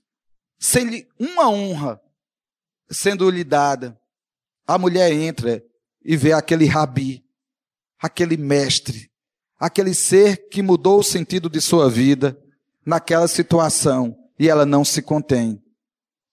sem 0.58 1.06
uma 1.18 1.49
honra 1.49 2.00
sendo 2.90 3.28
lhe 3.30 3.44
dada. 3.44 3.99
A 4.66 4.78
mulher 4.78 5.12
entra 5.12 5.62
e 6.04 6.16
vê 6.16 6.32
aquele 6.32 6.66
rabi, 6.66 7.25
aquele 7.99 8.37
mestre, 8.37 9.11
aquele 9.59 9.95
ser 9.95 10.49
que 10.49 10.62
mudou 10.62 11.00
o 11.00 11.05
sentido 11.05 11.49
de 11.50 11.61
sua 11.61 11.91
vida 11.91 12.38
naquela 12.87 13.27
situação 13.27 14.17
e 14.38 14.49
ela 14.49 14.65
não 14.65 14.85
se 14.85 15.03
contém. 15.03 15.61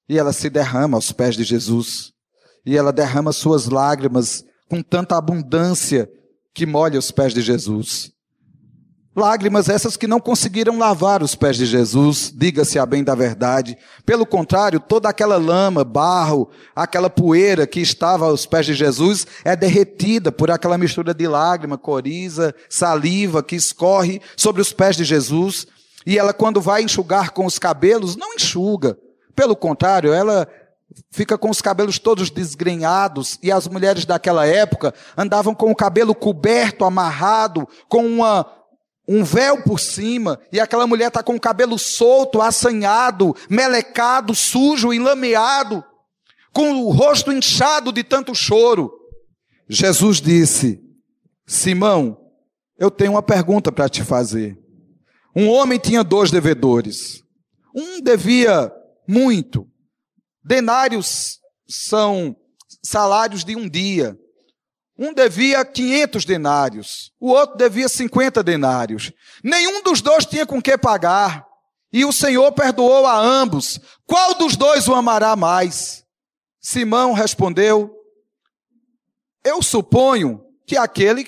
E 0.08 0.20
ela 0.20 0.32
se 0.32 0.50
derrama 0.50 0.98
aos 0.98 1.12
pés 1.12 1.36
de 1.36 1.44
Jesus. 1.44 2.14
E 2.66 2.78
ela 2.78 2.94
derrama 2.94 3.34
suas 3.34 3.66
lágrimas 3.66 4.46
com 4.70 4.82
tanta 4.82 5.18
abundância 5.18 6.10
que 6.54 6.66
molha 6.66 7.00
os 7.00 7.12
pés 7.12 7.34
de 7.34 7.42
Jesus. 7.42 8.15
Lágrimas 9.16 9.70
essas 9.70 9.96
que 9.96 10.08
não 10.08 10.20
conseguiram 10.20 10.78
lavar 10.78 11.24
os 11.24 11.36
pés 11.36 11.56
de 11.56 11.66
Jesus, 11.66 12.34
diga-se 12.36 12.78
a 12.78 12.86
bem 12.86 13.02
da 13.02 13.16
verdade. 13.16 13.78
Pelo 14.06 14.26
contrário, 14.26 14.78
toda 14.78 15.08
aquela 15.08 15.38
lama, 15.38 15.86
barro, 15.86 16.50
aquela 16.76 17.10
poeira 17.10 17.66
que 17.66 17.80
estava 17.80 18.26
aos 18.26 18.46
pés 18.46 18.66
de 18.66 18.74
Jesus 18.74 19.26
é 19.46 19.56
derretida 19.56 20.34
por 20.34 20.52
aquela 20.52 20.78
mistura 20.78 21.14
de 21.14 21.26
lágrima, 21.28 21.78
coriza, 21.78 22.54
saliva 22.68 23.42
que 23.42 23.56
escorre 23.56 24.22
sobre 24.36 24.62
os 24.62 24.74
pés 24.74 24.98
de 24.98 25.06
Jesus. 25.06 25.66
E 26.06 26.20
ela, 26.20 26.34
quando 26.34 26.60
vai 26.60 26.84
enxugar 26.84 27.32
com 27.32 27.46
os 27.46 27.58
cabelos, 27.58 28.18
não 28.18 28.34
enxuga. 28.34 28.98
Pelo 29.34 29.56
contrário, 29.56 30.12
ela 30.12 30.46
fica 31.10 31.38
com 31.38 31.50
os 31.50 31.62
cabelos 31.62 31.98
todos 32.00 32.30
desgrenhados, 32.30 33.40
e 33.42 33.50
as 33.50 33.66
mulheres 33.68 34.06
daquela 34.06 34.46
época 34.46 34.94
andavam 35.18 35.56
com 35.56 35.72
o 35.72 35.76
cabelo 35.76 36.14
coberto, 36.14 36.84
amarrado, 36.84 37.68
com 37.88 38.06
uma 38.06 38.46
um 39.08 39.24
véu 39.24 39.62
por 39.64 39.80
cima, 39.80 40.40
e 40.52 40.60
aquela 40.60 40.88
mulher 40.88 41.10
está 41.10 41.22
com 41.22 41.36
o 41.36 41.40
cabelo 41.40 41.78
solto, 41.78 42.42
assanhado, 42.42 43.36
melecado, 43.50 44.34
sujo, 44.34 44.94
enlameado, 44.94 45.84
com 46.52 46.72
o 46.72 46.90
rosto 46.90 47.32
inchado 47.32 47.92
de 47.92 48.04
tanto 48.04 48.34
choro. 48.34 48.92
Jesus 49.70 50.20
disse: 50.20 50.82
Simão, 51.46 52.18
eu 52.78 52.90
tenho 52.90 53.12
uma 53.12 53.24
pergunta 53.24 53.72
para 53.72 53.90
te 53.90 54.04
fazer. 54.04 54.58
Um 55.36 55.50
homem 55.50 55.78
tinha 55.78 56.04
dois 56.04 56.32
devedores. 56.32 57.22
Um 57.76 58.02
devia 58.02 58.72
muito. 59.08 59.68
Denários 60.44 61.40
são 61.68 62.36
salários 62.84 63.44
de 63.44 63.56
um 63.56 63.68
dia. 63.68 64.18
Um 64.98 65.14
devia 65.14 65.64
500 65.66 66.24
denários, 66.24 67.12
o 67.20 67.30
outro 67.30 67.58
devia 67.58 67.90
50 67.90 68.42
denários. 68.42 69.12
Nenhum 69.44 69.84
dos 69.84 70.02
dois 70.02 70.26
tinha 70.26 70.46
com 70.46 70.62
que 70.62 70.78
pagar. 70.78 71.46
E 71.92 72.06
o 72.06 72.12
Senhor 72.12 72.52
perdoou 72.52 73.06
a 73.06 73.18
ambos. 73.18 73.80
Qual 74.06 74.36
dos 74.36 74.56
dois 74.56 74.88
o 74.88 74.94
amará 74.94 75.36
mais? 75.36 76.04
Simão 76.60 77.14
respondeu: 77.14 77.94
Eu 79.44 79.62
suponho 79.62 80.44
que 80.66 80.78
aquele 80.78 81.26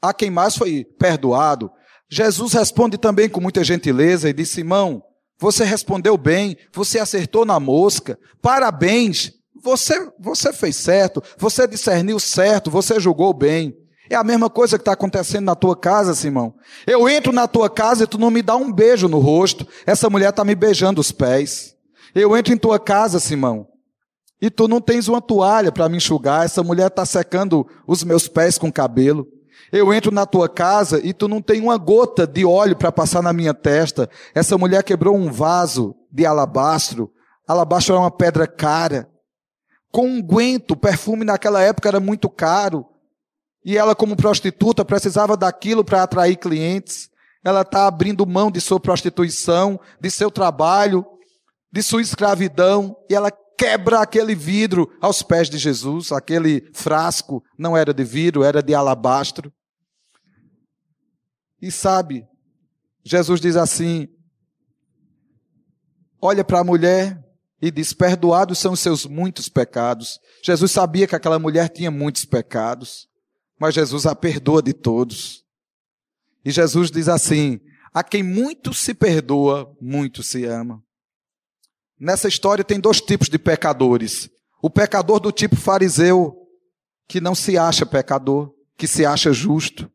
a 0.00 0.14
quem 0.14 0.30
mais 0.30 0.56
foi 0.56 0.84
perdoado. 0.84 1.70
Jesus 2.08 2.52
responde 2.52 2.96
também 2.96 3.28
com 3.28 3.40
muita 3.40 3.64
gentileza 3.64 4.28
e 4.28 4.32
diz: 4.32 4.50
Simão, 4.50 5.02
você 5.38 5.64
respondeu 5.64 6.16
bem, 6.16 6.56
você 6.72 6.98
acertou 6.98 7.44
na 7.44 7.58
mosca. 7.60 8.18
Parabéns, 8.40 9.32
você, 9.66 10.08
você 10.16 10.52
fez 10.52 10.76
certo, 10.76 11.20
você 11.36 11.66
discerniu 11.66 12.20
certo, 12.20 12.70
você 12.70 13.00
julgou 13.00 13.34
bem. 13.34 13.76
É 14.08 14.14
a 14.14 14.22
mesma 14.22 14.48
coisa 14.48 14.78
que 14.78 14.82
está 14.82 14.92
acontecendo 14.92 15.46
na 15.46 15.56
tua 15.56 15.76
casa, 15.76 16.14
Simão. 16.14 16.54
Eu 16.86 17.08
entro 17.08 17.32
na 17.32 17.48
tua 17.48 17.68
casa 17.68 18.04
e 18.04 18.06
tu 18.06 18.16
não 18.16 18.30
me 18.30 18.42
dá 18.42 18.54
um 18.54 18.72
beijo 18.72 19.08
no 19.08 19.18
rosto. 19.18 19.66
Essa 19.84 20.08
mulher 20.08 20.30
está 20.30 20.44
me 20.44 20.54
beijando 20.54 21.00
os 21.00 21.10
pés. 21.10 21.74
Eu 22.14 22.36
entro 22.36 22.54
em 22.54 22.56
tua 22.56 22.78
casa, 22.78 23.18
Simão, 23.18 23.66
e 24.40 24.48
tu 24.48 24.68
não 24.68 24.80
tens 24.80 25.08
uma 25.08 25.20
toalha 25.20 25.72
para 25.72 25.88
me 25.88 25.96
enxugar. 25.96 26.44
Essa 26.44 26.62
mulher 26.62 26.86
está 26.86 27.04
secando 27.04 27.66
os 27.84 28.04
meus 28.04 28.28
pés 28.28 28.56
com 28.56 28.70
cabelo. 28.70 29.26
Eu 29.72 29.92
entro 29.92 30.12
na 30.12 30.24
tua 30.24 30.48
casa 30.48 31.00
e 31.02 31.12
tu 31.12 31.26
não 31.26 31.42
tem 31.42 31.60
uma 31.60 31.76
gota 31.76 32.24
de 32.24 32.44
óleo 32.44 32.76
para 32.76 32.92
passar 32.92 33.20
na 33.20 33.32
minha 33.32 33.52
testa. 33.52 34.08
Essa 34.32 34.56
mulher 34.56 34.84
quebrou 34.84 35.16
um 35.16 35.32
vaso 35.32 35.96
de 36.12 36.24
alabastro. 36.24 37.10
Alabastro 37.48 37.96
é 37.96 37.98
uma 37.98 38.10
pedra 38.12 38.46
cara 38.46 39.08
um 40.04 40.22
perfume 40.76 41.24
naquela 41.24 41.62
época 41.62 41.88
era 41.88 42.00
muito 42.00 42.28
caro. 42.28 42.86
E 43.64 43.76
ela, 43.76 43.94
como 43.94 44.16
prostituta, 44.16 44.84
precisava 44.84 45.36
daquilo 45.36 45.84
para 45.84 46.02
atrair 46.02 46.36
clientes. 46.36 47.10
Ela 47.44 47.62
está 47.62 47.86
abrindo 47.86 48.26
mão 48.26 48.50
de 48.50 48.60
sua 48.60 48.78
prostituição, 48.78 49.80
de 50.00 50.10
seu 50.10 50.30
trabalho, 50.30 51.04
de 51.72 51.82
sua 51.82 52.00
escravidão, 52.00 52.96
e 53.10 53.14
ela 53.14 53.30
quebra 53.30 54.00
aquele 54.00 54.34
vidro 54.34 54.90
aos 55.00 55.22
pés 55.22 55.48
de 55.48 55.58
Jesus. 55.58 56.12
Aquele 56.12 56.68
frasco 56.72 57.42
não 57.58 57.76
era 57.76 57.92
de 57.92 58.04
vidro, 58.04 58.44
era 58.44 58.62
de 58.62 58.74
alabastro. 58.74 59.52
E 61.60 61.70
sabe, 61.70 62.26
Jesus 63.04 63.40
diz 63.40 63.56
assim: 63.56 64.08
olha 66.20 66.44
para 66.44 66.60
a 66.60 66.64
mulher, 66.64 67.25
e 67.60 67.70
diz: 67.70 67.92
Perdoados 67.92 68.58
são 68.58 68.72
os 68.72 68.80
seus 68.80 69.06
muitos 69.06 69.48
pecados. 69.48 70.20
Jesus 70.42 70.70
sabia 70.72 71.06
que 71.06 71.16
aquela 71.16 71.38
mulher 71.38 71.68
tinha 71.68 71.90
muitos 71.90 72.24
pecados, 72.24 73.08
mas 73.58 73.74
Jesus 73.74 74.06
a 74.06 74.14
perdoa 74.14 74.62
de 74.62 74.72
todos. 74.72 75.44
E 76.44 76.50
Jesus 76.50 76.90
diz 76.90 77.08
assim: 77.08 77.60
A 77.92 78.02
quem 78.02 78.22
muito 78.22 78.72
se 78.72 78.94
perdoa, 78.94 79.74
muito 79.80 80.22
se 80.22 80.44
ama. 80.44 80.82
Nessa 81.98 82.28
história 82.28 82.64
tem 82.64 82.78
dois 82.78 83.00
tipos 83.00 83.28
de 83.28 83.38
pecadores: 83.38 84.28
o 84.62 84.70
pecador 84.70 85.18
do 85.18 85.32
tipo 85.32 85.56
fariseu, 85.56 86.36
que 87.08 87.20
não 87.20 87.34
se 87.34 87.56
acha 87.56 87.86
pecador, 87.86 88.52
que 88.76 88.86
se 88.86 89.06
acha 89.06 89.32
justo, 89.32 89.90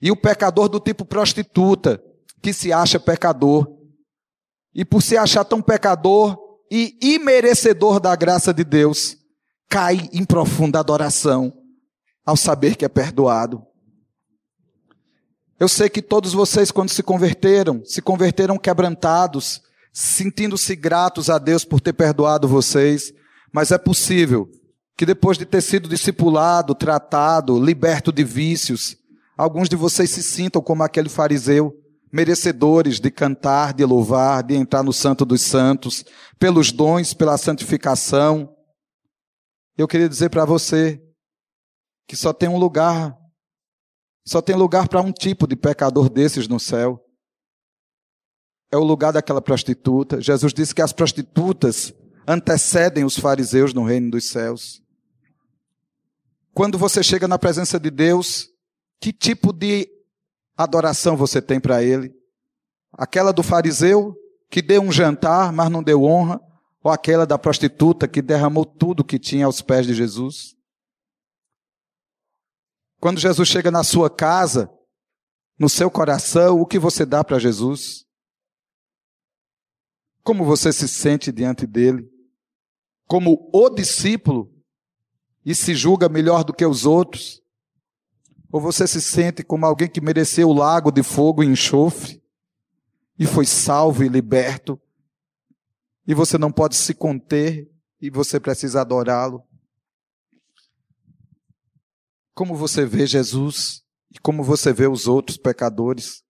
e 0.00 0.10
o 0.10 0.16
pecador 0.16 0.68
do 0.68 0.78
tipo 0.78 1.04
prostituta, 1.04 2.02
que 2.42 2.52
se 2.52 2.72
acha 2.72 3.00
pecador. 3.00 3.74
E 4.74 4.84
por 4.84 5.02
se 5.02 5.16
achar 5.16 5.42
tão 5.42 5.62
pecador, 5.62 6.36
e 6.70 6.96
imerecedor 7.00 8.00
da 8.00 8.14
graça 8.16 8.52
de 8.52 8.64
Deus, 8.64 9.16
cai 9.68 10.08
em 10.12 10.24
profunda 10.24 10.80
adoração 10.80 11.52
ao 12.24 12.36
saber 12.36 12.76
que 12.76 12.84
é 12.84 12.88
perdoado. 12.88 13.62
Eu 15.58 15.68
sei 15.68 15.88
que 15.88 16.02
todos 16.02 16.32
vocês, 16.32 16.70
quando 16.70 16.90
se 16.90 17.02
converteram, 17.02 17.82
se 17.84 18.02
converteram 18.02 18.58
quebrantados, 18.58 19.62
sentindo-se 19.92 20.76
gratos 20.76 21.30
a 21.30 21.38
Deus 21.38 21.64
por 21.64 21.80
ter 21.80 21.94
perdoado 21.94 22.46
vocês, 22.46 23.12
mas 23.52 23.70
é 23.70 23.78
possível 23.78 24.50
que 24.96 25.06
depois 25.06 25.38
de 25.38 25.46
ter 25.46 25.62
sido 25.62 25.88
discipulado, 25.88 26.74
tratado, 26.74 27.62
liberto 27.62 28.12
de 28.12 28.24
vícios, 28.24 28.96
alguns 29.36 29.68
de 29.68 29.76
vocês 29.76 30.10
se 30.10 30.22
sintam 30.22 30.60
como 30.60 30.82
aquele 30.82 31.08
fariseu 31.08 31.74
merecedores 32.16 32.98
de 32.98 33.10
cantar, 33.10 33.74
de 33.74 33.84
louvar, 33.84 34.42
de 34.42 34.54
entrar 34.54 34.82
no 34.82 34.90
Santo 34.90 35.22
dos 35.22 35.42
Santos, 35.42 36.02
pelos 36.38 36.72
dons, 36.72 37.12
pela 37.12 37.36
santificação. 37.36 38.56
Eu 39.76 39.86
queria 39.86 40.08
dizer 40.08 40.30
para 40.30 40.46
você 40.46 40.98
que 42.08 42.16
só 42.16 42.32
tem 42.32 42.48
um 42.48 42.56
lugar, 42.56 43.14
só 44.26 44.40
tem 44.40 44.56
lugar 44.56 44.88
para 44.88 45.02
um 45.02 45.12
tipo 45.12 45.46
de 45.46 45.54
pecador 45.54 46.08
desses 46.08 46.48
no 46.48 46.58
céu. 46.58 46.98
É 48.72 48.78
o 48.78 48.82
lugar 48.82 49.12
daquela 49.12 49.42
prostituta. 49.42 50.18
Jesus 50.18 50.54
disse 50.54 50.74
que 50.74 50.80
as 50.80 50.94
prostitutas 50.94 51.92
antecedem 52.26 53.04
os 53.04 53.18
fariseus 53.18 53.74
no 53.74 53.84
reino 53.84 54.12
dos 54.12 54.30
céus. 54.30 54.80
Quando 56.54 56.78
você 56.78 57.02
chega 57.02 57.28
na 57.28 57.38
presença 57.38 57.78
de 57.78 57.90
Deus, 57.90 58.48
que 59.02 59.12
tipo 59.12 59.52
de 59.52 59.95
adoração 60.56 61.16
você 61.16 61.42
tem 61.42 61.60
para 61.60 61.82
ele? 61.82 62.14
Aquela 62.92 63.32
do 63.32 63.42
fariseu 63.42 64.16
que 64.50 64.62
deu 64.62 64.80
um 64.82 64.92
jantar, 64.92 65.52
mas 65.52 65.70
não 65.70 65.82
deu 65.82 66.04
honra, 66.04 66.40
ou 66.82 66.90
aquela 66.90 67.26
da 67.26 67.38
prostituta 67.38 68.06
que 68.06 68.22
derramou 68.22 68.64
tudo 68.64 69.04
que 69.04 69.18
tinha 69.18 69.46
aos 69.46 69.60
pés 69.60 69.86
de 69.86 69.92
Jesus? 69.92 70.56
Quando 73.00 73.20
Jesus 73.20 73.48
chega 73.48 73.70
na 73.70 73.84
sua 73.84 74.08
casa, 74.08 74.70
no 75.58 75.68
seu 75.68 75.90
coração, 75.90 76.60
o 76.60 76.66
que 76.66 76.78
você 76.78 77.04
dá 77.04 77.22
para 77.22 77.38
Jesus? 77.38 78.06
Como 80.22 80.44
você 80.44 80.72
se 80.72 80.88
sente 80.88 81.30
diante 81.30 81.66
dele? 81.66 82.08
Como 83.06 83.50
o 83.52 83.70
discípulo 83.70 84.52
e 85.44 85.54
se 85.54 85.74
julga 85.74 86.08
melhor 86.08 86.42
do 86.42 86.52
que 86.52 86.64
os 86.64 86.84
outros? 86.84 87.42
Ou 88.50 88.60
você 88.60 88.86
se 88.86 89.00
sente 89.00 89.42
como 89.42 89.66
alguém 89.66 89.88
que 89.88 90.00
mereceu 90.00 90.48
o 90.48 90.54
lago 90.54 90.90
de 90.90 91.02
fogo 91.02 91.42
e 91.42 91.46
enxofre 91.46 92.22
e 93.18 93.26
foi 93.26 93.46
salvo 93.46 94.04
e 94.04 94.08
liberto, 94.08 94.80
e 96.06 96.14
você 96.14 96.38
não 96.38 96.52
pode 96.52 96.76
se 96.76 96.94
conter 96.94 97.68
e 98.00 98.10
você 98.10 98.38
precisa 98.38 98.80
adorá-lo? 98.80 99.42
Como 102.34 102.54
você 102.54 102.84
vê 102.84 103.06
Jesus 103.06 103.82
e 104.12 104.18
como 104.20 104.44
você 104.44 104.72
vê 104.72 104.86
os 104.86 105.08
outros 105.08 105.36
pecadores? 105.36 106.22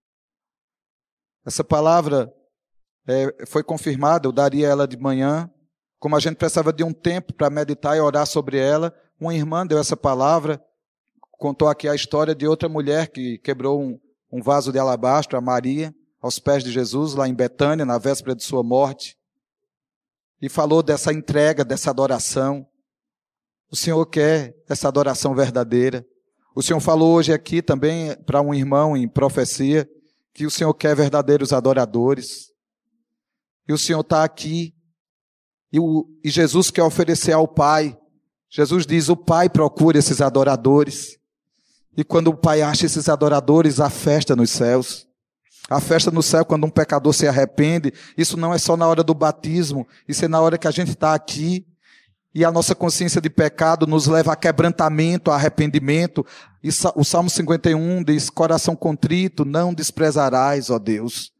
Essa 1.45 1.63
palavra 1.63 2.33
é, 3.05 3.45
foi 3.45 3.63
confirmada, 3.63 4.27
eu 4.27 4.31
daria 4.31 4.67
ela 4.67 4.87
de 4.87 4.97
manhã. 4.97 5.51
Como 5.99 6.15
a 6.15 6.19
gente 6.19 6.37
precisava 6.37 6.73
de 6.73 6.83
um 6.83 6.93
tempo 6.93 7.33
para 7.33 7.49
meditar 7.49 7.95
e 7.95 7.99
orar 7.99 8.25
sobre 8.25 8.57
ela, 8.57 8.93
uma 9.19 9.35
irmã 9.35 9.65
deu 9.65 9.77
essa 9.77 9.95
palavra 9.95 10.63
contou 11.37 11.67
aqui 11.67 11.87
a 11.87 11.95
história 11.95 12.35
de 12.35 12.47
outra 12.47 12.67
mulher 12.67 13.09
que 13.09 13.37
quebrou 13.37 13.81
um, 13.81 13.99
um 14.31 14.41
vaso 14.41 14.71
de 14.71 14.79
alabastro 14.79 15.37
a 15.37 15.41
Maria, 15.41 15.95
aos 16.19 16.39
pés 16.39 16.63
de 16.63 16.71
Jesus, 16.71 17.13
lá 17.13 17.27
em 17.27 17.33
Betânia, 17.33 17.85
na 17.85 17.97
véspera 17.97 18.35
de 18.35 18.43
sua 18.43 18.63
morte, 18.63 19.15
e 20.41 20.49
falou 20.49 20.83
dessa 20.83 21.13
entrega, 21.13 21.63
dessa 21.63 21.89
adoração. 21.89 22.67
O 23.71 23.75
Senhor 23.75 24.05
quer 24.07 24.55
essa 24.67 24.87
adoração 24.87 25.35
verdadeira. 25.35 26.05
O 26.55 26.61
Senhor 26.61 26.79
falou 26.79 27.13
hoje 27.13 27.31
aqui 27.31 27.61
também 27.61 28.15
para 28.23 28.41
um 28.41 28.53
irmão 28.53 28.97
em 28.97 29.07
profecia 29.07 29.87
que 30.33 30.45
o 30.45 30.51
Senhor 30.51 30.73
quer 30.73 30.95
verdadeiros 30.95 31.51
adoradores. 31.51 32.51
E 33.67 33.73
o 33.73 33.77
Senhor 33.77 34.01
está 34.01 34.23
aqui. 34.23 34.73
E, 35.71 35.79
o, 35.79 36.07
e 36.23 36.29
Jesus 36.29 36.69
quer 36.69 36.83
oferecer 36.83 37.33
ao 37.33 37.47
Pai. 37.47 37.97
Jesus 38.49 38.85
diz: 38.85 39.09
o 39.09 39.17
Pai 39.17 39.49
procura 39.49 39.97
esses 39.97 40.21
adoradores. 40.21 41.16
E 41.97 42.03
quando 42.03 42.27
o 42.27 42.37
Pai 42.37 42.61
acha 42.61 42.85
esses 42.85 43.09
adoradores, 43.09 43.79
há 43.79 43.89
festa 43.89 44.35
nos 44.35 44.51
céus. 44.51 45.07
A 45.69 45.81
festa 45.81 46.11
no 46.11 46.23
céu, 46.23 46.45
quando 46.45 46.65
um 46.65 46.69
pecador 46.69 47.13
se 47.13 47.27
arrepende, 47.27 47.91
isso 48.17 48.37
não 48.37 48.53
é 48.53 48.57
só 48.57 48.77
na 48.77 48.87
hora 48.87 49.03
do 49.03 49.13
batismo, 49.13 49.85
isso 50.07 50.23
é 50.23 50.27
na 50.27 50.39
hora 50.39 50.57
que 50.57 50.67
a 50.67 50.71
gente 50.71 50.91
está 50.91 51.13
aqui 51.13 51.65
e 52.37 52.45
a 52.45 52.51
nossa 52.51 52.75
consciência 52.75 53.19
de 53.19 53.31
pecado 53.31 53.87
nos 53.87 54.05
leva 54.05 54.31
a 54.31 54.35
quebrantamento, 54.35 55.31
a 55.31 55.35
arrependimento. 55.35 56.23
E 56.63 56.69
o 56.95 57.03
Salmo 57.03 57.31
51 57.31 58.03
diz: 58.03 58.29
Coração 58.29 58.75
contrito, 58.75 59.43
não 59.43 59.73
desprezarás, 59.73 60.69
ó 60.69 60.77
Deus. 60.77 61.33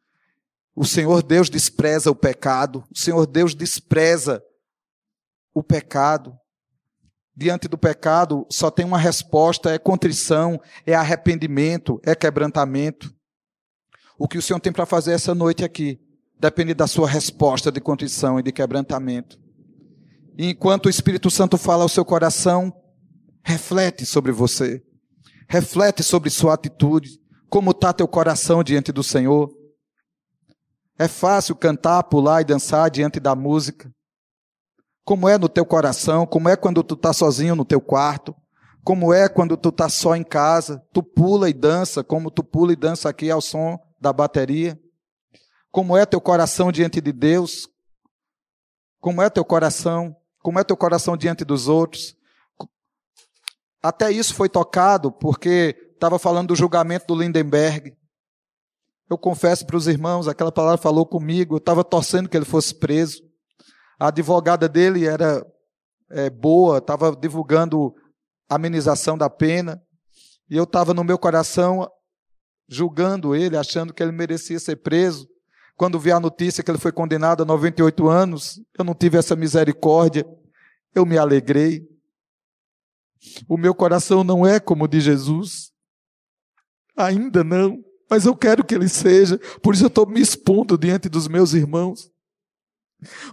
O 0.75 0.83
Senhor 0.83 1.21
Deus 1.21 1.51
despreza 1.51 2.09
o 2.09 2.15
pecado, 2.15 2.83
o 2.91 2.97
Senhor 2.97 3.27
Deus 3.27 3.53
despreza 3.53 4.43
o 5.53 5.61
pecado. 5.61 6.35
Diante 7.39 7.67
do 7.67 7.77
pecado, 7.77 8.47
só 8.49 8.71
tem 8.71 8.83
uma 8.83 8.97
resposta: 8.97 9.69
é 9.69 9.77
contrição, 9.77 10.59
é 10.87 10.95
arrependimento, 10.95 12.01
é 12.03 12.15
quebrantamento. 12.15 13.13
O 14.17 14.27
que 14.27 14.39
o 14.39 14.41
Senhor 14.41 14.59
tem 14.59 14.73
para 14.73 14.87
fazer 14.87 15.11
essa 15.11 15.35
noite 15.35 15.63
aqui 15.63 15.99
depende 16.39 16.73
da 16.73 16.87
sua 16.87 17.07
resposta 17.07 17.71
de 17.71 17.79
contrição 17.79 18.39
e 18.39 18.43
de 18.43 18.51
quebrantamento. 18.51 19.39
E 20.35 20.49
enquanto 20.49 20.87
o 20.87 20.89
Espírito 20.89 21.29
Santo 21.29 21.59
fala 21.59 21.83
ao 21.83 21.89
seu 21.89 22.03
coração, 22.03 22.73
reflete 23.43 24.03
sobre 24.03 24.31
você. 24.31 24.81
Reflete 25.47 26.01
sobre 26.01 26.31
sua 26.31 26.55
atitude. 26.55 27.19
Como 27.49 27.69
está 27.69 27.93
teu 27.93 28.07
coração 28.07 28.63
diante 28.63 28.91
do 28.91 29.03
Senhor? 29.03 29.47
É 30.97 31.07
fácil 31.07 31.55
cantar, 31.55 32.01
pular 32.03 32.41
e 32.41 32.45
dançar 32.45 32.89
diante 32.89 33.19
da 33.19 33.35
música. 33.35 33.91
Como 35.07 35.29
é 35.29 35.37
no 35.37 35.47
teu 35.47 35.65
coração? 35.65 36.25
Como 36.27 36.49
é 36.49 36.57
quando 36.57 36.83
tu 36.83 36.93
está 36.93 37.13
sozinho 37.13 37.55
no 37.55 37.63
teu 37.63 37.79
quarto? 37.79 38.35
Como 38.83 39.13
é 39.13 39.29
quando 39.29 39.55
tu 39.55 39.69
está 39.69 39.87
só 39.87 40.17
em 40.17 40.23
casa? 40.23 40.85
Tu 40.91 41.01
pula 41.01 41.49
e 41.49 41.53
dança, 41.53 42.03
como 42.03 42.29
tu 42.29 42.43
pula 42.43 42.73
e 42.73 42.75
dança 42.75 43.07
aqui 43.07 43.31
ao 43.31 43.39
som 43.39 43.79
da 44.01 44.11
bateria? 44.11 44.77
Como 45.71 45.95
é 45.95 46.05
teu 46.05 46.19
coração 46.19 46.73
diante 46.73 46.99
de 46.99 47.13
Deus? 47.13 47.69
Como 48.99 49.21
é 49.21 49.29
teu 49.29 49.45
coração? 49.45 50.13
Como 50.43 50.59
é 50.59 50.63
teu 50.65 50.75
coração 50.75 51.15
diante 51.15 51.45
dos 51.45 51.69
outros? 51.69 52.13
Até 53.81 54.11
isso 54.11 54.35
foi 54.35 54.49
tocado 54.49 55.09
porque 55.09 55.93
estava 55.93 56.19
falando 56.19 56.49
do 56.49 56.55
julgamento 56.57 57.07
do 57.07 57.15
Lindenberg. 57.15 57.95
Eu 59.09 59.17
confesso 59.17 59.65
para 59.65 59.77
os 59.77 59.87
irmãos, 59.87 60.27
aquela 60.27 60.51
palavra 60.51 60.77
falou 60.77 61.05
comigo, 61.05 61.55
eu 61.55 61.59
estava 61.59 61.81
torcendo 61.81 62.27
que 62.27 62.35
ele 62.35 62.43
fosse 62.43 62.75
preso. 62.75 63.26
A 63.99 64.07
advogada 64.07 64.69
dele 64.69 65.05
era 65.05 65.45
é, 66.09 66.29
boa, 66.29 66.77
estava 66.77 67.15
divulgando 67.15 67.95
amenização 68.49 69.17
da 69.17 69.29
pena. 69.29 69.81
E 70.49 70.55
eu 70.55 70.63
estava 70.63 70.93
no 70.93 71.03
meu 71.03 71.17
coração 71.17 71.89
julgando 72.67 73.35
ele, 73.35 73.57
achando 73.57 73.93
que 73.93 74.03
ele 74.03 74.11
merecia 74.11 74.59
ser 74.59 74.77
preso. 74.77 75.27
Quando 75.75 75.99
vi 75.99 76.11
a 76.11 76.19
notícia 76.19 76.63
que 76.63 76.71
ele 76.71 76.77
foi 76.77 76.91
condenado 76.91 77.43
a 77.43 77.45
98 77.45 78.07
anos, 78.07 78.59
eu 78.77 78.83
não 78.83 78.93
tive 78.93 79.17
essa 79.17 79.35
misericórdia, 79.35 80.25
eu 80.93 81.05
me 81.05 81.17
alegrei. 81.17 81.87
O 83.47 83.57
meu 83.57 83.73
coração 83.73 84.23
não 84.23 84.45
é 84.45 84.59
como 84.59 84.85
o 84.85 84.87
de 84.87 84.99
Jesus. 84.99 85.71
Ainda 86.95 87.43
não, 87.43 87.83
mas 88.09 88.25
eu 88.25 88.35
quero 88.35 88.63
que 88.63 88.73
ele 88.73 88.89
seja, 88.89 89.39
por 89.61 89.75
isso 89.75 89.83
eu 89.83 89.87
estou 89.87 90.07
me 90.07 90.19
expondo 90.19 90.77
diante 90.77 91.07
dos 91.07 91.27
meus 91.27 91.53
irmãos. 91.53 92.11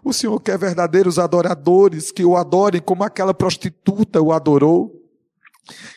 O 0.02 0.12
Senhor 0.12 0.38
quer 0.40 0.58
verdadeiros 0.58 1.18
adoradores 1.18 2.12
que 2.12 2.24
o 2.24 2.36
adorem 2.36 2.80
como 2.80 3.02
aquela 3.02 3.32
prostituta 3.32 4.20
o 4.20 4.32
adorou, 4.32 5.02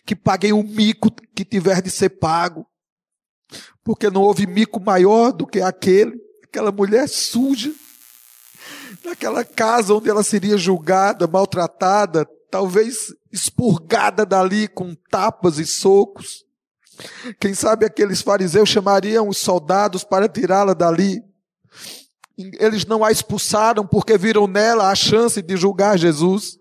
que 0.05 0.15
paguem 0.15 0.53
o 0.53 0.63
mico 0.63 1.11
que 1.35 1.43
tiver 1.43 1.81
de 1.81 1.91
ser 1.91 2.09
pago, 2.09 2.65
porque 3.83 4.09
não 4.09 4.21
houve 4.21 4.47
mico 4.47 4.79
maior 4.79 5.31
do 5.31 5.45
que 5.45 5.61
aquele, 5.61 6.17
aquela 6.43 6.71
mulher 6.71 7.07
suja, 7.09 7.73
naquela 9.03 9.43
casa 9.43 9.93
onde 9.93 10.09
ela 10.09 10.23
seria 10.23 10.57
julgada, 10.57 11.27
maltratada, 11.27 12.25
talvez 12.49 13.13
expurgada 13.31 14.25
dali 14.25 14.67
com 14.67 14.95
tapas 15.09 15.57
e 15.57 15.65
socos. 15.65 16.45
Quem 17.39 17.53
sabe 17.53 17.85
aqueles 17.85 18.21
fariseus 18.21 18.69
chamariam 18.69 19.27
os 19.27 19.37
soldados 19.37 20.03
para 20.03 20.27
tirá-la 20.27 20.73
dali. 20.73 21.21
Eles 22.37 22.85
não 22.85 23.03
a 23.03 23.11
expulsaram 23.11 23.85
porque 23.85 24.17
viram 24.17 24.47
nela 24.47 24.89
a 24.91 24.95
chance 24.95 25.41
de 25.41 25.57
julgar 25.57 25.97
Jesus. 25.97 26.57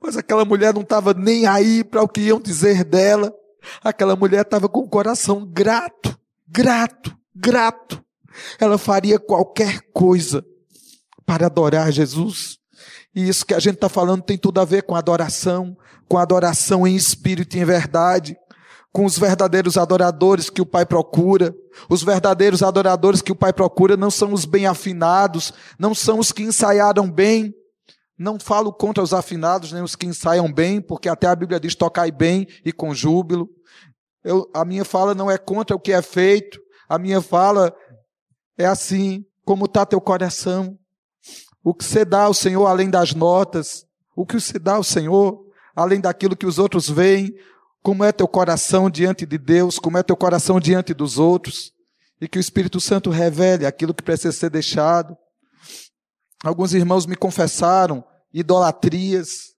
Mas 0.00 0.16
aquela 0.16 0.44
mulher 0.44 0.72
não 0.72 0.82
estava 0.82 1.12
nem 1.12 1.46
aí 1.46 1.82
para 1.82 2.02
o 2.02 2.08
que 2.08 2.20
iam 2.20 2.40
dizer 2.40 2.84
dela. 2.84 3.34
Aquela 3.82 4.14
mulher 4.14 4.42
estava 4.42 4.68
com 4.68 4.80
o 4.80 4.88
coração 4.88 5.44
grato, 5.44 6.16
grato, 6.46 7.16
grato. 7.34 8.02
Ela 8.58 8.78
faria 8.78 9.18
qualquer 9.18 9.80
coisa 9.92 10.44
para 11.26 11.46
adorar 11.46 11.90
Jesus. 11.90 12.58
E 13.14 13.28
isso 13.28 13.44
que 13.44 13.54
a 13.54 13.58
gente 13.58 13.74
está 13.74 13.88
falando 13.88 14.22
tem 14.22 14.38
tudo 14.38 14.60
a 14.60 14.64
ver 14.64 14.82
com 14.84 14.94
adoração, 14.94 15.76
com 16.08 16.18
adoração 16.18 16.86
em 16.86 16.96
espírito 16.96 17.56
e 17.56 17.60
em 17.60 17.64
verdade, 17.64 18.36
com 18.92 19.06
os 19.06 19.18
verdadeiros 19.18 19.78
adoradores 19.78 20.50
que 20.50 20.60
o 20.60 20.66
Pai 20.66 20.84
procura. 20.84 21.54
Os 21.88 22.02
verdadeiros 22.02 22.62
adoradores 22.62 23.22
que 23.22 23.32
o 23.32 23.36
Pai 23.36 23.52
procura 23.52 23.96
não 23.96 24.10
são 24.10 24.32
os 24.32 24.44
bem 24.44 24.66
afinados, 24.66 25.52
não 25.78 25.94
são 25.94 26.18
os 26.18 26.30
que 26.30 26.42
ensaiaram 26.42 27.10
bem, 27.10 27.54
não 28.18 28.38
falo 28.38 28.72
contra 28.72 29.02
os 29.02 29.14
afinados, 29.14 29.72
nem 29.72 29.82
os 29.82 29.96
que 29.96 30.06
ensaiam 30.06 30.52
bem, 30.52 30.80
porque 30.80 31.08
até 31.08 31.26
a 31.26 31.34
Bíblia 31.34 31.58
diz 31.58 31.74
tocai 31.74 32.10
bem 32.10 32.46
e 32.64 32.70
com 32.72 32.94
júbilo. 32.94 33.48
Eu, 34.22 34.48
a 34.54 34.64
minha 34.64 34.84
fala 34.84 35.14
não 35.14 35.30
é 35.30 35.38
contra 35.38 35.74
o 35.74 35.80
que 35.80 35.92
é 35.92 36.02
feito, 36.02 36.60
a 36.88 36.98
minha 36.98 37.22
fala 37.22 37.74
é 38.58 38.66
assim, 38.66 39.24
como 39.44 39.64
está 39.64 39.86
teu 39.86 40.00
coração. 40.00 40.78
O 41.64 41.72
que 41.72 41.84
você 41.84 42.04
dá 42.04 42.24
ao 42.24 42.34
Senhor 42.34 42.66
além 42.66 42.90
das 42.90 43.14
notas, 43.14 43.86
o 44.14 44.26
que 44.26 44.38
você 44.38 44.58
dá 44.58 44.74
ao 44.74 44.84
Senhor 44.84 45.42
além 45.74 46.00
daquilo 46.00 46.36
que 46.36 46.46
os 46.46 46.58
outros 46.58 46.88
veem, 46.90 47.34
como 47.82 48.04
é 48.04 48.12
teu 48.12 48.28
coração 48.28 48.88
diante 48.88 49.26
de 49.26 49.36
Deus, 49.36 49.78
como 49.78 49.98
é 49.98 50.02
teu 50.02 50.16
coração 50.16 50.60
diante 50.60 50.94
dos 50.94 51.18
outros, 51.18 51.72
e 52.20 52.28
que 52.28 52.38
o 52.38 52.40
Espírito 52.40 52.80
Santo 52.80 53.10
revele 53.10 53.66
aquilo 53.66 53.92
que 53.92 54.02
precisa 54.02 54.32
ser 54.32 54.50
deixado. 54.50 55.16
Alguns 56.44 56.72
irmãos 56.72 57.06
me 57.06 57.16
confessaram 57.16 58.04
idolatrias, 58.32 59.52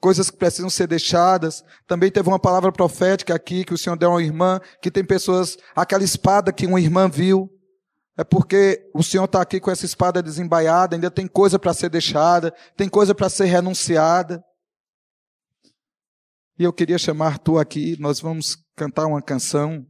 coisas 0.00 0.30
que 0.30 0.36
precisam 0.36 0.70
ser 0.70 0.86
deixadas. 0.86 1.64
Também 1.86 2.10
teve 2.10 2.28
uma 2.28 2.38
palavra 2.38 2.70
profética 2.70 3.34
aqui 3.34 3.64
que 3.64 3.74
o 3.74 3.78
Senhor 3.78 3.96
deu 3.96 4.10
a 4.10 4.14
uma 4.14 4.22
irmã, 4.22 4.60
que 4.82 4.90
tem 4.90 5.04
pessoas, 5.04 5.56
aquela 5.74 6.04
espada 6.04 6.52
que 6.52 6.66
uma 6.66 6.80
irmã 6.80 7.08
viu, 7.08 7.50
é 8.16 8.24
porque 8.24 8.88
o 8.94 9.02
Senhor 9.02 9.24
está 9.24 9.42
aqui 9.42 9.60
com 9.60 9.70
essa 9.70 9.84
espada 9.84 10.22
desembaiada, 10.22 10.96
ainda 10.96 11.10
tem 11.10 11.26
coisa 11.26 11.58
para 11.58 11.74
ser 11.74 11.90
deixada, 11.90 12.52
tem 12.76 12.88
coisa 12.88 13.14
para 13.14 13.28
ser 13.28 13.44
renunciada. 13.44 14.42
E 16.58 16.64
eu 16.64 16.72
queria 16.72 16.98
chamar 16.98 17.38
tu 17.38 17.58
aqui, 17.58 17.96
nós 18.00 18.20
vamos 18.20 18.56
cantar 18.74 19.06
uma 19.06 19.20
canção. 19.20 19.86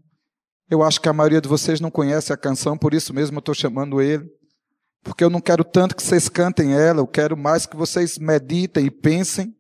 Eu 0.68 0.82
acho 0.82 1.00
que 1.00 1.08
a 1.08 1.12
maioria 1.12 1.40
de 1.40 1.48
vocês 1.48 1.80
não 1.80 1.90
conhece 1.90 2.32
a 2.32 2.36
canção, 2.36 2.76
por 2.76 2.92
isso 2.92 3.14
mesmo 3.14 3.36
eu 3.36 3.40
estou 3.40 3.54
chamando 3.54 4.00
ele 4.00 4.28
porque 5.06 5.22
eu 5.22 5.30
não 5.30 5.40
quero 5.40 5.62
tanto 5.62 5.94
que 5.94 6.02
vocês 6.02 6.28
cantem 6.28 6.74
ela, 6.74 6.98
eu 6.98 7.06
quero 7.06 7.36
mais 7.36 7.64
que 7.64 7.76
vocês 7.76 8.18
meditem 8.18 8.86
e 8.86 8.90
pensem 8.90 9.54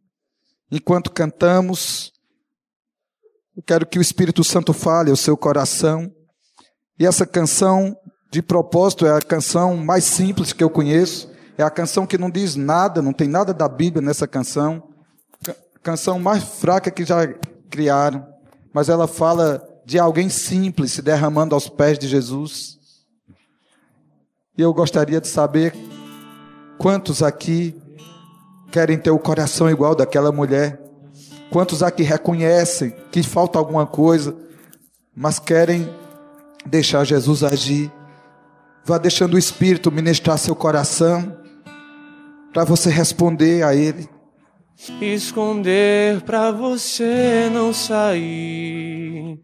enquanto 0.72 1.08
cantamos. 1.08 2.12
Eu 3.56 3.62
quero 3.62 3.86
que 3.86 3.96
o 3.96 4.02
Espírito 4.02 4.42
Santo 4.42 4.72
fale 4.72 5.08
ao 5.08 5.16
seu 5.16 5.36
coração. 5.36 6.10
E 6.98 7.06
essa 7.06 7.24
canção, 7.24 7.96
de 8.32 8.42
propósito, 8.42 9.06
é 9.06 9.16
a 9.16 9.20
canção 9.20 9.76
mais 9.76 10.02
simples 10.02 10.52
que 10.52 10.64
eu 10.64 10.68
conheço. 10.68 11.30
É 11.56 11.62
a 11.62 11.70
canção 11.70 12.08
que 12.08 12.18
não 12.18 12.28
diz 12.28 12.56
nada, 12.56 13.00
não 13.00 13.12
tem 13.12 13.28
nada 13.28 13.54
da 13.54 13.68
Bíblia 13.68 14.04
nessa 14.04 14.26
canção. 14.26 14.95
Canção 15.86 16.18
mais 16.18 16.42
fraca 16.42 16.90
que 16.90 17.04
já 17.04 17.28
criaram. 17.70 18.26
Mas 18.72 18.88
ela 18.88 19.06
fala 19.06 19.64
de 19.84 20.00
alguém 20.00 20.28
simples 20.28 20.90
se 20.90 21.00
derramando 21.00 21.54
aos 21.54 21.68
pés 21.68 21.96
de 21.96 22.08
Jesus. 22.08 22.76
E 24.58 24.62
eu 24.62 24.74
gostaria 24.74 25.20
de 25.20 25.28
saber 25.28 25.72
quantos 26.76 27.22
aqui 27.22 27.80
querem 28.72 28.98
ter 28.98 29.12
o 29.12 29.18
coração 29.20 29.70
igual 29.70 29.94
daquela 29.94 30.32
mulher. 30.32 30.82
Quantos 31.52 31.84
aqui 31.84 32.02
reconhecem 32.02 32.92
que 33.12 33.22
falta 33.22 33.56
alguma 33.56 33.86
coisa, 33.86 34.36
mas 35.14 35.38
querem 35.38 35.88
deixar 36.66 37.04
Jesus 37.04 37.44
agir. 37.44 37.92
Vá 38.84 38.98
deixando 38.98 39.34
o 39.34 39.38
Espírito 39.38 39.92
ministrar 39.92 40.36
seu 40.36 40.56
coração 40.56 41.38
para 42.52 42.64
você 42.64 42.90
responder 42.90 43.62
a 43.62 43.72
Ele. 43.72 44.15
Esconder 45.00 46.20
para 46.20 46.50
você 46.50 47.48
não 47.50 47.72
sair, 47.72 49.40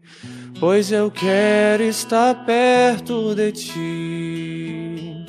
pois 0.59 0.91
eu 0.91 1.09
quero 1.09 1.81
estar 1.81 2.45
perto 2.45 3.33
de 3.33 3.51
ti 3.51 5.25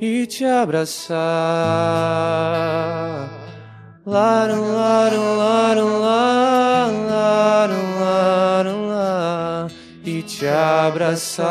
e 0.00 0.26
te 0.26 0.44
abraçar. 0.44 1.20
Laram, 4.04 4.74
laram, 4.74 5.36
laram, 5.36 6.00
laram, 6.00 7.06
laram, 7.06 8.00
laram, 8.00 8.88
laram, 8.88 9.68
e 10.04 10.20
te 10.22 10.48
abraçar. 10.48 11.46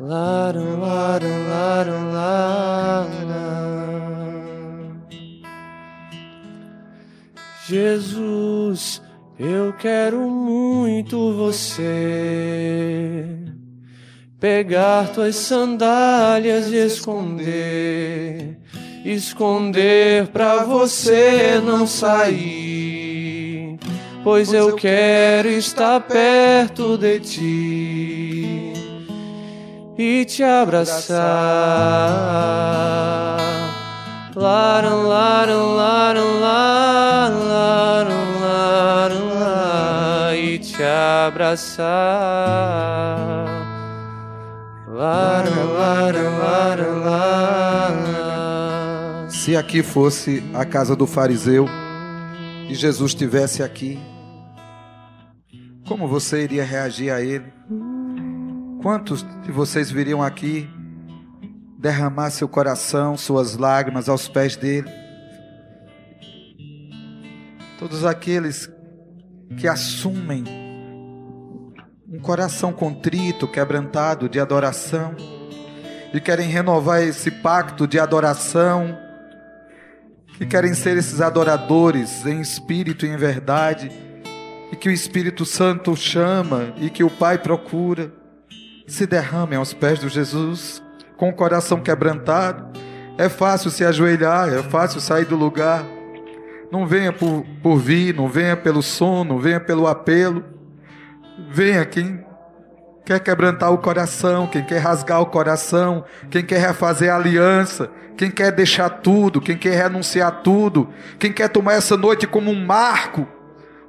Laram, 0.00 0.80
laram, 0.80 1.48
laram, 1.48 2.10
laram. 2.10 3.23
Jesus, 7.66 9.00
eu 9.38 9.72
quero 9.72 10.20
muito 10.28 11.32
você. 11.32 11.84
Pegar 14.38 15.08
tuas 15.08 15.36
sandálias 15.36 16.70
e 16.70 16.76
esconder, 16.76 18.58
esconder 19.02 20.26
pra 20.26 20.64
você 20.64 21.58
não 21.64 21.86
sair, 21.86 23.78
pois 24.22 24.52
eu 24.52 24.76
quero 24.76 25.48
estar 25.48 26.00
perto 26.00 26.98
de 26.98 27.18
ti 27.20 28.74
e 29.96 30.26
te 30.26 30.42
abraçar. 30.42 31.14
E 40.34 40.58
te 40.58 40.82
abraçar. 40.82 41.84
Se 49.28 49.56
aqui 49.56 49.84
fosse 49.84 50.42
a 50.52 50.64
casa 50.64 50.96
do 50.96 51.06
fariseu 51.06 51.68
e 52.68 52.74
Jesus 52.74 53.12
estivesse 53.12 53.62
aqui, 53.62 54.00
como 55.86 56.08
você 56.08 56.42
iria 56.42 56.64
reagir 56.64 57.10
a 57.10 57.20
ele? 57.20 57.52
Quantos 58.82 59.24
de 59.44 59.52
vocês 59.52 59.92
viriam 59.92 60.20
aqui 60.20 60.68
derramar 61.84 62.30
seu 62.30 62.48
coração, 62.48 63.14
suas 63.14 63.58
lágrimas 63.58 64.08
aos 64.08 64.26
pés 64.26 64.56
dele? 64.56 64.90
Todos 67.78 68.06
aqueles 68.06 68.70
que 69.58 69.68
assumem 69.68 70.44
um 72.10 72.18
coração 72.20 72.72
contrito, 72.72 73.46
quebrantado 73.46 74.30
de 74.30 74.40
adoração 74.40 75.14
e 76.14 76.18
querem 76.22 76.48
renovar 76.48 77.02
esse 77.02 77.30
pacto 77.30 77.86
de 77.86 77.98
adoração, 77.98 78.96
que 80.38 80.46
querem 80.46 80.72
ser 80.72 80.96
esses 80.96 81.20
adoradores 81.20 82.24
em 82.24 82.40
espírito 82.40 83.04
e 83.04 83.10
em 83.10 83.16
verdade, 83.18 83.92
e 84.72 84.76
que 84.76 84.88
o 84.88 84.92
Espírito 84.92 85.44
Santo 85.44 85.94
chama 85.94 86.72
e 86.78 86.88
que 86.88 87.04
o 87.04 87.10
Pai 87.10 87.36
procura 87.36 88.10
se 88.86 89.06
derramem 89.06 89.58
aos 89.58 89.74
pés 89.74 89.98
de 89.98 90.08
Jesus, 90.08 90.82
com 91.24 91.30
o 91.30 91.32
coração 91.32 91.80
quebrantado. 91.80 92.78
É 93.16 93.30
fácil 93.30 93.70
se 93.70 93.82
ajoelhar, 93.84 94.52
é 94.52 94.62
fácil 94.62 95.00
sair 95.00 95.24
do 95.24 95.36
lugar. 95.36 95.84
Não 96.70 96.86
venha 96.86 97.12
por, 97.12 97.46
por 97.62 97.76
vir, 97.76 98.14
não 98.14 98.28
venha 98.28 98.56
pelo 98.56 98.82
som, 98.82 99.24
não 99.24 99.38
venha 99.38 99.60
pelo 99.60 99.86
apelo. 99.86 100.44
Venha 101.48 101.86
quem 101.86 102.22
quer 103.06 103.20
quebrantar 103.20 103.72
o 103.72 103.78
coração, 103.78 104.46
quem 104.46 104.62
quer 104.62 104.78
rasgar 104.78 105.20
o 105.22 105.26
coração, 105.26 106.04
quem 106.30 106.44
quer 106.44 106.60
refazer 106.60 107.10
a 107.10 107.16
aliança, 107.16 107.90
quem 108.16 108.30
quer 108.30 108.52
deixar 108.52 108.90
tudo, 108.90 109.40
quem 109.40 109.56
quer 109.56 109.82
renunciar 109.82 110.42
tudo, 110.42 110.90
quem 111.18 111.32
quer 111.32 111.48
tomar 111.48 111.74
essa 111.74 111.96
noite 111.96 112.26
como 112.26 112.50
um 112.50 112.66
marco, 112.66 113.26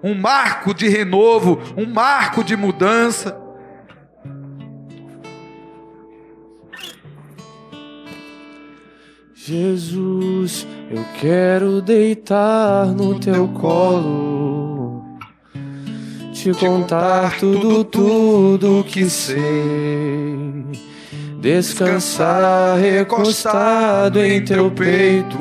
um 0.02 0.15
marco 0.15 0.74
de 0.74 0.88
renovo, 0.88 1.62
um 1.76 1.86
marco 1.86 2.43
de 2.43 2.56
mudança. 2.56 3.44
Jesus, 9.47 10.65
eu 10.89 11.05
quero 11.21 11.79
deitar 11.79 12.88
no 12.88 13.19
teu 13.19 13.47
colo, 13.49 15.03
te 16.34 16.51
contar 16.51 17.38
tudo, 17.38 17.84
tudo 17.84 18.84
que 18.88 19.08
sei, 19.08 20.65
descansar 21.39 22.79
recostado 22.79 24.19
em 24.19 24.43
teu 24.43 24.71
peito, 24.71 25.38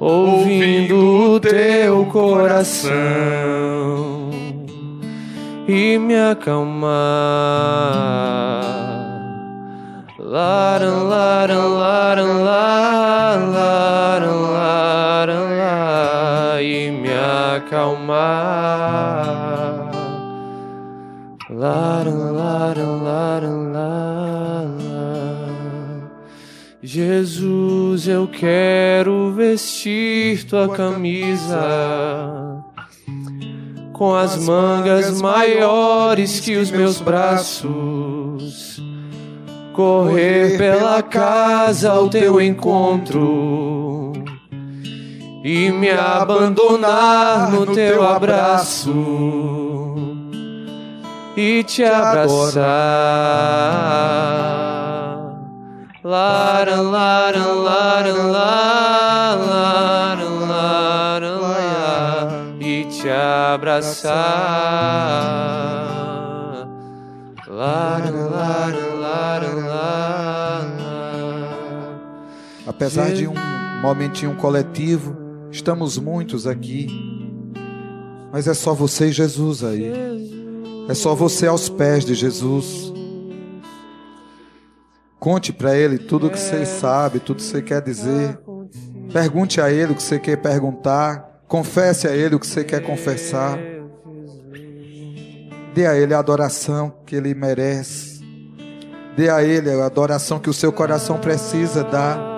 ouvindo 0.00 1.34
o 1.34 1.38
teu 1.38 2.06
coração 2.06 2.90
e 5.68 5.98
me 5.98 6.16
acalmar 6.16 7.58
e 16.60 16.90
me 16.90 17.08
acalmar. 17.56 18.68
Jesus, 26.82 28.06
eu 28.06 28.28
quero 28.28 29.32
vestir 29.32 30.44
tua 30.44 30.68
camisa 30.68 32.62
com 33.94 34.14
as 34.14 34.36
mangas 34.44 35.22
maiores 35.22 36.38
que 36.40 36.56
os 36.56 36.70
meus 36.70 37.00
braços 37.00 38.17
correr 39.78 40.58
pela 40.58 41.00
casa 41.04 41.92
ao 41.92 42.08
teu 42.08 42.40
encontro 42.40 44.12
e 45.44 45.70
me 45.70 45.88
abandonar 45.88 47.52
no 47.52 47.64
teu 47.64 48.04
abraço 48.04 48.92
e 51.36 51.62
te 51.62 51.84
abraçar. 51.84 52.58
Laran, 56.02 56.82
laran, 56.90 57.62
laran, 57.62 58.32
laran, 58.32 59.46
laran, 60.48 61.38
laran, 61.40 62.58
e 62.60 62.84
te 62.86 63.08
abraçar. 63.08 64.18
Laran, 67.46 68.30
laran, 68.30 68.88
Apesar 72.78 73.12
de 73.12 73.26
um 73.26 73.34
momentinho 73.82 74.36
coletivo, 74.36 75.16
estamos 75.50 75.98
muitos 75.98 76.46
aqui. 76.46 76.86
Mas 78.32 78.46
é 78.46 78.54
só 78.54 78.72
você 78.72 79.08
e 79.08 79.12
Jesus 79.12 79.64
aí. 79.64 79.90
É 80.88 80.94
só 80.94 81.12
você 81.12 81.48
aos 81.48 81.68
pés 81.68 82.04
de 82.04 82.14
Jesus. 82.14 82.92
Conte 85.18 85.52
para 85.52 85.76
Ele 85.76 85.98
tudo 85.98 86.28
o 86.28 86.30
que 86.30 86.38
você 86.38 86.64
sabe, 86.64 87.18
tudo 87.18 87.38
que 87.38 87.42
você 87.42 87.60
quer 87.60 87.82
dizer. 87.82 88.38
Pergunte 89.12 89.60
a 89.60 89.72
Ele 89.72 89.90
o 89.90 89.96
que 89.96 90.02
você 90.02 90.20
quer 90.20 90.36
perguntar. 90.36 91.42
Confesse 91.48 92.06
a 92.06 92.14
Ele 92.14 92.36
o 92.36 92.38
que 92.38 92.46
você 92.46 92.62
quer 92.62 92.80
confessar. 92.80 93.58
Dê 95.74 95.84
a 95.84 95.96
Ele 95.96 96.14
a 96.14 96.20
adoração 96.20 96.94
que 97.04 97.16
Ele 97.16 97.34
merece. 97.34 98.24
Dê 99.16 99.28
a 99.30 99.42
Ele 99.42 99.68
a 99.68 99.84
adoração 99.84 100.38
que 100.38 100.48
o 100.48 100.54
seu 100.54 100.72
coração 100.72 101.18
precisa 101.18 101.82
dar. 101.82 102.37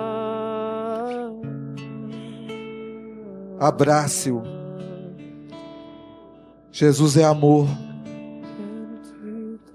Abrace-o. 3.61 4.41
Jesus 6.71 7.15
é 7.15 7.23
amor. 7.23 7.67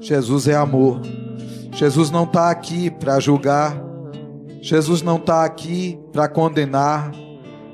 Jesus 0.00 0.48
é 0.48 0.56
amor. 0.56 1.00
Jesus 1.70 2.10
não 2.10 2.24
está 2.24 2.50
aqui 2.50 2.90
para 2.90 3.20
julgar. 3.20 3.80
Jesus 4.60 5.02
não 5.02 5.18
está 5.18 5.44
aqui 5.44 5.96
para 6.12 6.26
condenar. 6.26 7.12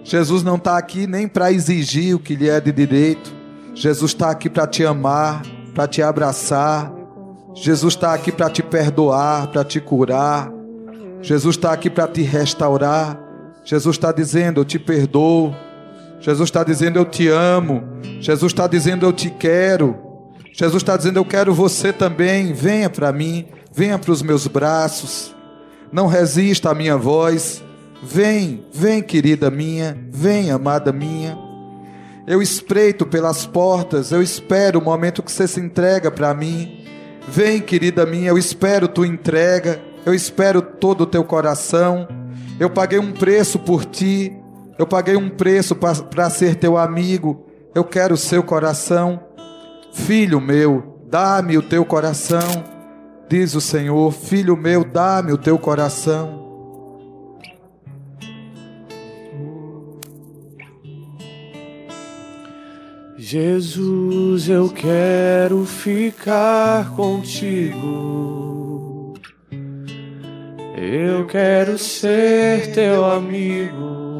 Jesus 0.04 0.42
não 0.42 0.56
está 0.56 0.76
aqui 0.76 1.06
nem 1.06 1.26
para 1.26 1.50
exigir 1.50 2.14
o 2.14 2.18
que 2.18 2.36
lhe 2.36 2.46
é 2.46 2.60
de 2.60 2.72
direito. 2.72 3.34
Jesus 3.74 4.10
está 4.10 4.30
aqui 4.32 4.50
para 4.50 4.66
te 4.66 4.84
amar, 4.84 5.40
para 5.74 5.88
te 5.88 6.02
abraçar. 6.02 6.92
Jesus 7.54 7.94
está 7.94 8.12
aqui 8.12 8.30
para 8.30 8.50
te 8.50 8.62
perdoar, 8.62 9.46
para 9.46 9.64
te 9.64 9.80
curar. 9.80 10.52
Jesus 11.22 11.56
está 11.56 11.72
aqui 11.72 11.88
para 11.88 12.06
te 12.06 12.20
restaurar. 12.20 13.18
Jesus 13.64 13.96
está 13.96 14.12
dizendo: 14.12 14.60
Eu 14.60 14.64
te 14.66 14.78
perdoo. 14.78 15.71
Jesus 16.22 16.48
está 16.48 16.62
dizendo: 16.62 16.98
Eu 16.98 17.04
te 17.04 17.28
amo. 17.28 17.82
Jesus 18.20 18.52
está 18.52 18.68
dizendo: 18.68 19.04
Eu 19.04 19.12
te 19.12 19.28
quero. 19.28 19.96
Jesus 20.52 20.82
está 20.82 20.96
dizendo: 20.96 21.18
Eu 21.18 21.24
quero 21.24 21.52
você 21.52 21.92
também. 21.92 22.52
Venha 22.52 22.88
para 22.88 23.12
mim. 23.12 23.46
Venha 23.72 23.98
para 23.98 24.12
os 24.12 24.22
meus 24.22 24.46
braços. 24.46 25.34
Não 25.90 26.06
resista 26.06 26.70
à 26.70 26.74
minha 26.74 26.96
voz. 26.96 27.62
Vem, 28.02 28.64
vem, 28.72 29.02
querida 29.02 29.50
minha. 29.50 29.98
Vem, 30.10 30.50
amada 30.50 30.92
minha. 30.92 31.36
Eu 32.26 32.40
espreito 32.40 33.04
pelas 33.04 33.44
portas. 33.44 34.12
Eu 34.12 34.22
espero 34.22 34.78
o 34.78 34.84
momento 34.84 35.22
que 35.22 35.32
você 35.32 35.48
se 35.48 35.60
entrega 35.60 36.10
para 36.10 36.32
mim. 36.32 36.84
Vem, 37.26 37.60
querida 37.60 38.06
minha. 38.06 38.28
Eu 38.28 38.38
espero 38.38 38.86
tua 38.86 39.08
entrega. 39.08 39.80
Eu 40.06 40.14
espero 40.14 40.62
todo 40.62 41.00
o 41.02 41.06
teu 41.06 41.24
coração. 41.24 42.06
Eu 42.60 42.70
paguei 42.70 43.00
um 43.00 43.12
preço 43.12 43.58
por 43.58 43.84
ti. 43.84 44.41
Eu 44.82 44.86
paguei 44.88 45.14
um 45.14 45.30
preço 45.30 45.76
para 45.76 46.28
ser 46.28 46.56
teu 46.56 46.76
amigo. 46.76 47.46
Eu 47.72 47.84
quero 47.84 48.14
o 48.14 48.18
seu 48.18 48.42
coração. 48.42 49.22
Filho 49.92 50.40
meu, 50.40 50.98
dá-me 51.08 51.56
o 51.56 51.62
teu 51.62 51.84
coração. 51.84 52.64
Diz 53.28 53.54
o 53.54 53.60
Senhor: 53.60 54.12
Filho 54.12 54.56
meu, 54.56 54.82
dá-me 54.82 55.30
o 55.32 55.38
teu 55.38 55.56
coração. 55.56 56.42
Jesus, 63.16 64.48
eu 64.48 64.68
quero 64.68 65.64
ficar 65.64 66.90
contigo. 66.96 67.94
Eu 70.76 71.24
quero 71.28 71.78
ser 71.78 72.72
teu 72.74 73.04
amigo. 73.04 74.11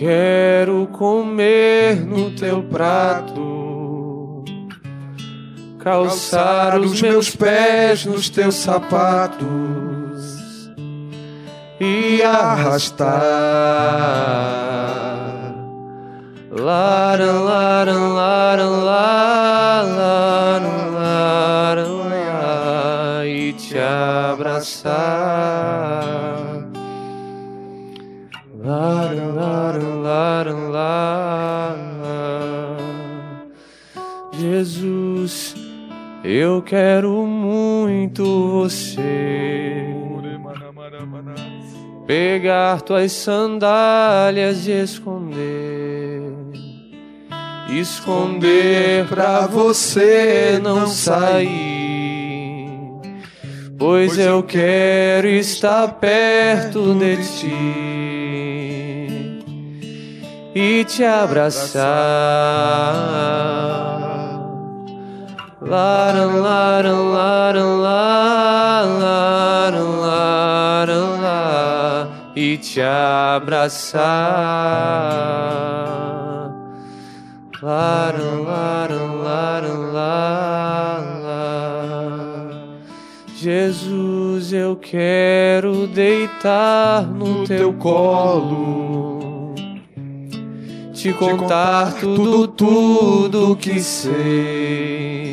Quero 0.00 0.86
comer 0.86 2.06
no 2.06 2.30
teu 2.30 2.62
prato, 2.62 4.42
calçar 5.78 6.80
os 6.80 7.02
meus 7.02 7.36
pés 7.36 8.06
nos 8.06 8.30
teus 8.30 8.54
sapatos 8.54 9.10
e 11.78 12.22
arrastar. 12.22 13.10
Lara, 16.50 17.32
lara, 17.32 17.92
lara, 17.92 18.64
lara, 18.64 19.82
lara, 20.94 21.90
e 23.26 23.52
te 23.52 23.78
abraçar. 23.78 25.10
Lara, 28.64 29.19
Jesus, 34.62 35.54
eu 36.22 36.60
quero 36.60 37.26
muito 37.26 38.24
você. 38.50 39.86
Pegar 42.06 42.82
tuas 42.82 43.12
sandálias 43.12 44.66
e 44.66 44.72
esconder. 44.72 46.34
Esconder 47.70 49.06
pra 49.06 49.46
você 49.46 50.60
não 50.62 50.86
sair 50.86 51.80
pois 53.80 54.18
eu 54.18 54.42
quero 54.42 55.26
estar 55.26 55.88
perto 55.94 56.94
de 56.94 57.16
ti 57.16 57.48
e 60.54 60.84
te 60.84 61.02
abraçar. 61.02 61.80
E 72.36 72.56
te 72.56 72.80
abraçar. 72.80 74.00
Laran, 77.62 78.42
laran, 78.42 79.22
laran, 79.22 79.90
laran. 79.92 80.30
Jesus, 83.36 84.52
eu 84.52 84.76
quero 84.76 85.86
deitar 85.86 87.06
no, 87.06 87.44
teu 87.44 87.72
colo, 87.72 89.54
te 90.92 91.10
contar 91.14 91.94
tudo, 91.94 92.46
tudo 92.48 93.56
que 93.56 93.80
sei, 93.80 95.29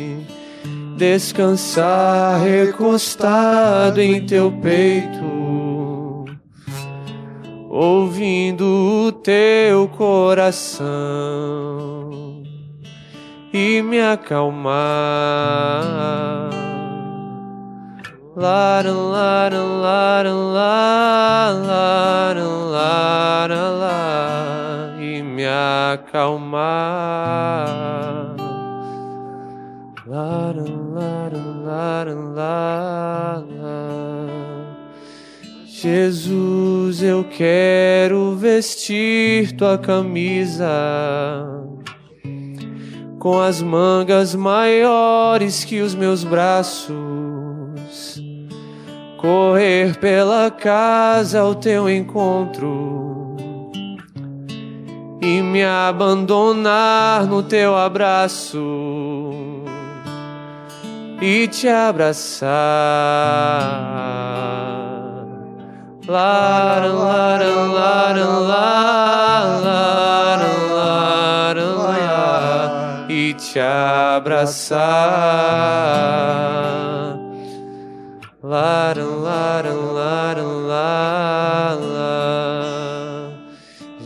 descansar 0.98 2.40
recostado 2.40 4.02
em 4.02 4.26
teu 4.26 4.50
peito, 4.50 6.26
ouvindo 7.70 9.06
o 9.06 9.12
teu 9.12 9.88
coração 9.88 10.88
e 13.52 13.80
me 13.80 14.00
acalmar 14.00 14.68
Lara, 18.38 18.92
lara, 18.92 19.58
lara, 19.58 20.32
lara, 20.32 21.52
lara, 22.70 23.68
lara, 23.68 24.94
e 25.00 25.20
me 25.24 25.44
acalmar. 25.44 26.68
Lara, 30.06 30.77
Jesus, 35.80 37.02
eu 37.02 37.24
quero 37.24 38.34
vestir 38.34 39.52
tua 39.52 39.78
camisa 39.78 40.68
com 43.18 43.40
as 43.40 43.62
mangas 43.62 44.34
maiores 44.34 45.64
que 45.64 45.80
os 45.80 45.94
meus 45.94 46.24
braços. 46.24 46.96
Correr 49.18 49.96
pela 49.98 50.50
casa 50.50 51.40
ao 51.40 51.54
teu 51.54 51.88
encontro 51.88 53.36
e 55.20 55.42
me 55.42 55.64
abandonar 55.64 57.26
no 57.26 57.42
teu 57.42 57.76
abraço 57.76 59.07
e 61.20 61.46
te 61.48 61.68
abraçar. 61.68 62.48
Lara, 66.06 66.92
lara, 66.92 67.50
lara, 67.50 68.24
lara, 68.24 69.58
lara, 70.72 71.64
lara, 71.64 73.06
e 73.08 73.34
te 73.34 73.60
abraçar. 73.60 74.78
Laram, 78.42 79.20
laram, 79.20 79.92
laram, 79.92 80.66
lá, 80.66 81.76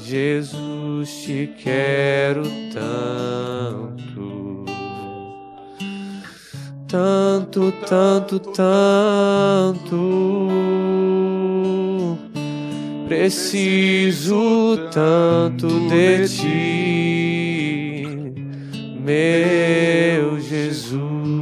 Jesus, 0.02 1.22
te 1.22 1.46
quero 1.62 2.42
tanto, 2.72 3.41
tanto, 6.92 7.72
tanto, 7.88 8.38
tanto. 8.38 9.96
Preciso 13.08 14.76
tanto 14.92 15.66
de 15.88 16.28
ti, 16.28 18.04
meu 19.00 20.38
Jesus. 20.38 21.32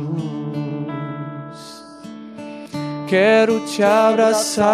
quero 3.09 3.59
te 3.66 3.82
abraçar. 3.82 4.70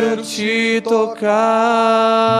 Quero 0.00 0.22
te 0.22 0.80
tocar. 0.82 2.36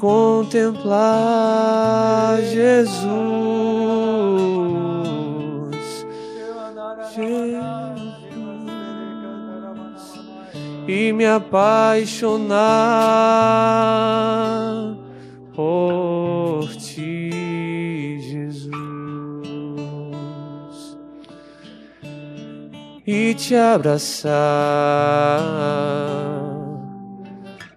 contemplar 0.00 0.90
Jesus. 2.42 3.00
Jesus 7.14 7.60
e 10.88 11.12
me 11.12 11.26
apaixonar 11.26 12.56
por 15.54 16.29
e 23.12 23.34
te 23.34 23.56
abraçar. 23.56 24.30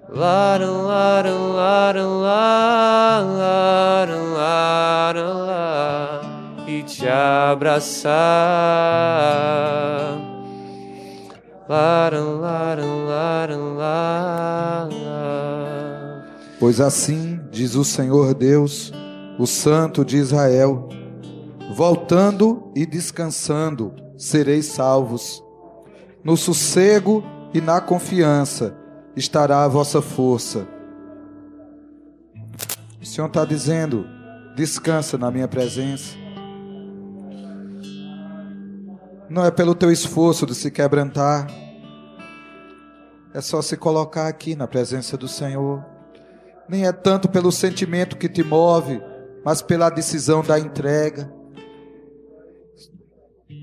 Laram, 0.08 0.84
laram, 0.84 1.54
laram, 1.54 2.22
laram, 2.22 4.34
laram, 4.34 5.38
laram, 5.40 6.22
e 6.68 6.84
te 6.84 7.08
abraçar. 7.08 8.14
Laram, 11.68 12.40
laram, 12.40 13.06
laram, 13.06 13.76
laram. 13.76 14.94
Pois 16.60 16.80
assim 16.80 17.40
diz 17.50 17.74
o 17.74 17.84
Senhor 17.84 18.36
Deus, 18.36 18.94
o 19.40 19.48
Santo 19.48 20.06
de 20.06 20.18
Israel: 20.18 20.90
voltando 21.76 22.72
e 22.76 22.86
descansando, 22.86 24.03
sereis 24.18 24.66
salvos. 24.66 25.44
No 26.24 26.38
sossego 26.38 27.24
e 27.54 27.62
na 27.62 27.82
confiança 27.82 28.76
estará 29.16 29.64
a 29.64 29.68
vossa 29.68 30.02
força. 30.02 30.68
O 33.02 33.06
Senhor 33.06 33.28
está 33.28 33.46
dizendo: 33.46 34.06
descansa 34.56 35.18
na 35.18 35.30
minha 35.30 35.48
presença. 35.48 36.16
Não 39.30 39.44
é 39.44 39.52
pelo 39.52 39.74
teu 39.74 39.92
esforço 39.92 40.46
de 40.46 40.54
se 40.54 40.70
quebrantar, 40.70 41.48
é 43.34 43.42
só 43.42 43.62
se 43.62 43.76
colocar 43.76 44.28
aqui 44.28 44.56
na 44.56 44.68
presença 44.68 45.18
do 45.18 45.28
Senhor. 45.28 45.84
Nem 46.70 46.86
é 46.86 46.92
tanto 46.92 47.28
pelo 47.28 47.52
sentimento 47.52 48.16
que 48.16 48.30
te 48.30 48.44
move, 48.44 49.02
mas 49.44 49.62
pela 49.62 49.90
decisão 49.90 50.44
da 50.44 50.60
entrega. 50.60 51.34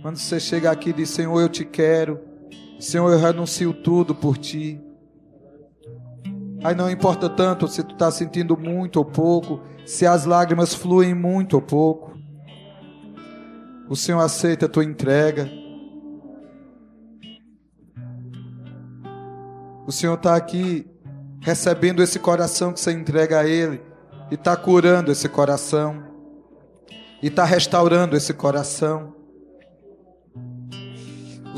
Quando 0.03 0.16
você 0.16 0.41
chega 0.41 0.70
aqui 0.70 0.91
e 0.91 0.95
diz: 0.95 1.11
Senhor, 1.11 1.41
eu 1.41 1.49
te 1.49 1.64
quero, 1.64 2.20
Senhor, 2.78 3.11
eu 3.12 3.18
renuncio 3.18 3.72
tudo 3.72 4.14
por 4.14 4.38
ti. 4.38 4.80
Aí 6.62 6.74
não 6.74 6.91
importa 6.91 7.28
tanto 7.28 7.68
se 7.68 7.82
tu 7.82 7.95
está 7.95 8.11
sentindo 8.11 8.57
muito 8.57 8.97
ou 8.97 9.05
pouco, 9.05 9.61
se 9.86 10.07
as 10.07 10.24
lágrimas 10.24 10.74
fluem 10.74 11.14
muito 11.14 11.55
ou 11.55 11.62
pouco. 11.62 12.18
O 13.88 13.97
Senhor 13.97 14.20
aceita 14.20 14.66
a 14.66 14.68
tua 14.68 14.84
entrega. 14.84 15.51
O 19.86 19.93
Senhor 19.93 20.14
está 20.14 20.36
aqui 20.36 20.86
recebendo 21.41 22.03
esse 22.03 22.18
coração 22.18 22.72
que 22.72 22.80
você 22.80 22.93
entrega 22.93 23.41
a 23.41 23.47
Ele 23.47 23.82
e 24.30 24.34
está 24.34 24.57
curando 24.57 25.11
esse 25.11 25.28
coração 25.28 26.05
e 27.22 27.26
está 27.26 27.45
restaurando 27.45 28.16
esse 28.16 28.32
coração. 28.32 29.19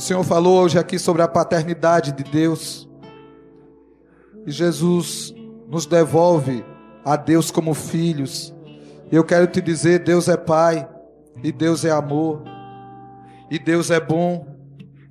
Senhor 0.03 0.24
falou 0.24 0.61
hoje 0.61 0.80
aqui 0.80 0.98
sobre 0.98 1.22
a 1.22 1.28
paternidade 1.28 2.11
de 2.11 2.24
Deus. 2.24 2.88
E 4.44 4.50
Jesus 4.50 5.32
nos 5.68 5.86
devolve 5.86 6.64
a 7.05 7.14
Deus 7.14 7.53
como 7.53 7.72
filhos. 7.72 8.53
Eu 9.12 9.22
quero 9.22 9.46
te 9.46 9.61
dizer: 9.61 10.00
Deus 10.00 10.26
é 10.26 10.36
Pai, 10.36 10.88
e 11.40 11.53
Deus 11.53 11.84
é 11.84 11.92
amor, 11.92 12.42
e 13.48 13.61
Deus 13.61 13.92
é 13.92 14.00
bom. 14.00 14.44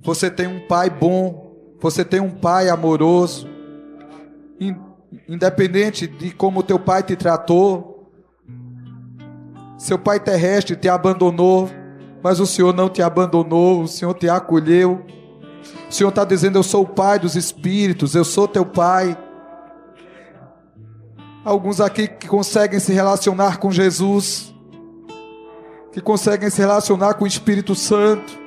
Você 0.02 0.30
tem 0.30 0.46
um 0.46 0.66
Pai 0.66 0.90
bom, 0.90 1.56
você 1.80 2.04
tem 2.04 2.20
um 2.20 2.30
Pai 2.30 2.68
amoroso, 2.68 3.48
independente 5.26 6.06
de 6.06 6.32
como 6.32 6.62
teu 6.62 6.78
pai 6.78 7.02
te 7.02 7.16
tratou. 7.16 8.12
Seu 9.78 9.98
pai 9.98 10.20
terrestre 10.20 10.76
te 10.76 10.88
abandonou, 10.90 11.70
mas 12.22 12.38
o 12.38 12.46
Senhor 12.46 12.72
não 12.72 12.88
te 12.88 13.02
abandonou, 13.02 13.82
o 13.82 13.88
Senhor 13.88 14.14
te 14.14 14.28
acolheu. 14.28 15.04
O 15.88 15.92
Senhor 15.92 16.10
está 16.10 16.24
dizendo: 16.24 16.58
Eu 16.58 16.62
sou 16.62 16.82
o 16.84 16.88
Pai 16.88 17.18
dos 17.18 17.34
Espíritos, 17.34 18.14
eu 18.14 18.24
sou 18.24 18.46
teu 18.46 18.64
Pai. 18.64 19.16
Alguns 21.44 21.80
aqui 21.80 22.06
que 22.06 22.28
conseguem 22.28 22.78
se 22.78 22.92
relacionar 22.92 23.58
com 23.58 23.72
Jesus, 23.72 24.54
que 25.92 26.00
conseguem 26.00 26.48
se 26.48 26.60
relacionar 26.60 27.14
com 27.14 27.24
o 27.24 27.28
Espírito 27.28 27.74
Santo, 27.74 28.38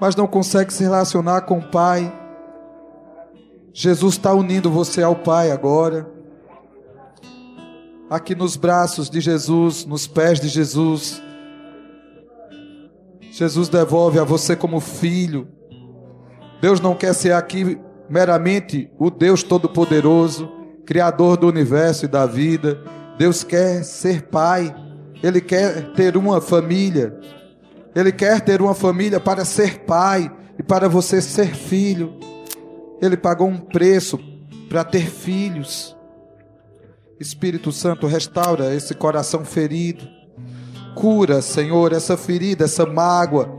mas 0.00 0.16
não 0.16 0.26
conseguem 0.26 0.70
se 0.70 0.82
relacionar 0.82 1.42
com 1.42 1.58
o 1.58 1.68
Pai. 1.68 2.10
Jesus 3.74 4.14
está 4.14 4.32
unindo 4.32 4.70
você 4.70 5.02
ao 5.02 5.14
Pai 5.14 5.50
agora. 5.50 6.10
Aqui 8.08 8.34
nos 8.34 8.56
braços 8.56 9.08
de 9.08 9.20
Jesus, 9.20 9.84
nos 9.84 10.06
pés 10.06 10.40
de 10.40 10.48
Jesus. 10.48 11.22
Jesus 13.32 13.70
devolve 13.70 14.18
a 14.18 14.24
você 14.24 14.54
como 14.54 14.78
filho. 14.78 15.48
Deus 16.60 16.80
não 16.80 16.94
quer 16.94 17.14
ser 17.14 17.32
aqui 17.32 17.80
meramente 18.06 18.90
o 18.98 19.10
Deus 19.10 19.42
Todo-Poderoso, 19.42 20.52
Criador 20.84 21.38
do 21.38 21.48
universo 21.48 22.04
e 22.04 22.08
da 22.08 22.26
vida. 22.26 22.84
Deus 23.16 23.42
quer 23.42 23.84
ser 23.84 24.24
pai. 24.24 24.74
Ele 25.22 25.40
quer 25.40 25.94
ter 25.94 26.14
uma 26.14 26.42
família. 26.42 27.18
Ele 27.94 28.12
quer 28.12 28.42
ter 28.42 28.60
uma 28.60 28.74
família 28.74 29.18
para 29.18 29.46
ser 29.46 29.78
pai 29.86 30.30
e 30.58 30.62
para 30.62 30.86
você 30.86 31.22
ser 31.22 31.54
filho. 31.54 32.12
Ele 33.00 33.16
pagou 33.16 33.48
um 33.48 33.56
preço 33.56 34.18
para 34.68 34.84
ter 34.84 35.06
filhos. 35.06 35.96
Espírito 37.18 37.72
Santo, 37.72 38.06
restaura 38.06 38.74
esse 38.74 38.94
coração 38.94 39.42
ferido. 39.42 40.06
Cura, 40.94 41.40
Senhor, 41.42 41.92
essa 41.92 42.16
ferida, 42.16 42.64
essa 42.64 42.86
mágoa. 42.86 43.56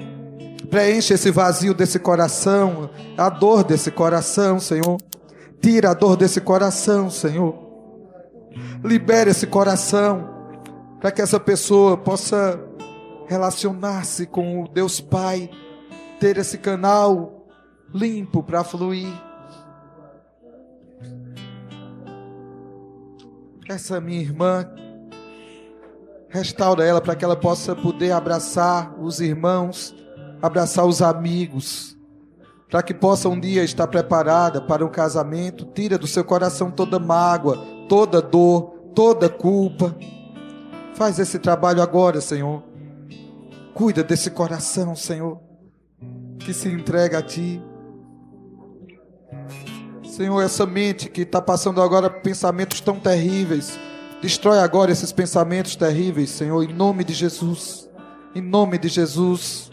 Preenche 0.69 1.13
esse 1.13 1.29
vazio 1.29 1.73
desse 1.73 1.99
coração, 1.99 2.89
a 3.17 3.29
dor 3.29 3.63
desse 3.63 3.91
coração, 3.91 4.59
Senhor. 4.59 4.97
Tira 5.61 5.91
a 5.91 5.93
dor 5.93 6.15
desse 6.17 6.41
coração, 6.41 7.09
Senhor. 7.09 7.55
Libere 8.83 9.31
esse 9.31 9.47
coração 9.47 10.29
para 10.99 11.11
que 11.11 11.21
essa 11.21 11.39
pessoa 11.39 11.97
possa 11.97 12.59
relacionar-se 13.27 14.25
com 14.25 14.63
o 14.63 14.67
Deus 14.67 15.01
Pai, 15.01 15.49
ter 16.19 16.37
esse 16.37 16.57
canal 16.57 17.47
limpo 17.93 18.41
para 18.41 18.63
fluir. 18.63 19.13
Essa 23.69 23.99
minha 23.99 24.21
irmã, 24.21 24.69
restaura 26.33 26.83
ela 26.83 26.99
para 26.99 27.15
que 27.15 27.23
ela 27.23 27.35
possa 27.35 27.75
poder 27.75 28.11
abraçar 28.11 28.99
os 28.99 29.21
irmãos, 29.21 29.93
abraçar 30.41 30.83
os 30.83 30.99
amigos, 30.99 31.95
para 32.71 32.81
que 32.81 32.91
possa 32.91 33.29
um 33.29 33.39
dia 33.39 33.63
estar 33.63 33.85
preparada 33.85 34.59
para 34.59 34.83
um 34.83 34.89
casamento. 34.89 35.63
Tira 35.63 35.95
do 35.95 36.07
seu 36.07 36.23
coração 36.23 36.71
toda 36.71 36.97
mágoa, 36.97 37.63
toda 37.87 38.19
dor, 38.19 38.73
toda 38.95 39.29
culpa. 39.29 39.95
Faz 40.95 41.19
esse 41.19 41.37
trabalho 41.37 41.83
agora, 41.83 42.19
Senhor. 42.19 42.63
Cuida 43.75 44.03
desse 44.03 44.31
coração, 44.31 44.95
Senhor, 44.95 45.39
que 46.39 46.51
se 46.51 46.67
entrega 46.67 47.19
a 47.19 47.21
Ti. 47.21 47.61
Senhor, 50.03 50.41
essa 50.41 50.65
mente 50.65 51.09
que 51.09 51.21
está 51.21 51.39
passando 51.39 51.79
agora 51.79 52.09
pensamentos 52.09 52.81
tão 52.81 52.99
terríveis, 52.99 53.79
destrói 54.23 54.59
agora 54.59 54.89
esses 54.89 55.11
pensamentos 55.11 55.75
terríveis, 55.75 56.29
Senhor, 56.29 56.63
em 56.63 56.73
nome 56.73 57.03
de 57.03 57.13
Jesus. 57.13 57.89
Em 58.33 58.39
nome 58.39 58.77
de 58.77 58.87
Jesus. 58.87 59.69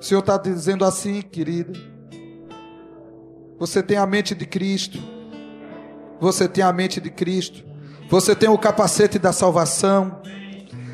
O 0.00 0.02
Senhor 0.02 0.18
está 0.18 0.36
dizendo 0.36 0.84
assim, 0.84 1.22
querida. 1.22 1.78
Você 3.56 3.84
tem 3.84 3.96
a 3.96 4.04
mente 4.04 4.34
de 4.34 4.44
Cristo. 4.44 4.98
Você 6.20 6.48
tem 6.48 6.64
a 6.64 6.72
mente 6.72 7.00
de 7.00 7.08
Cristo. 7.08 7.62
Você 8.08 8.34
tem 8.34 8.48
o 8.48 8.58
capacete 8.58 9.16
da 9.16 9.32
salvação. 9.32 10.20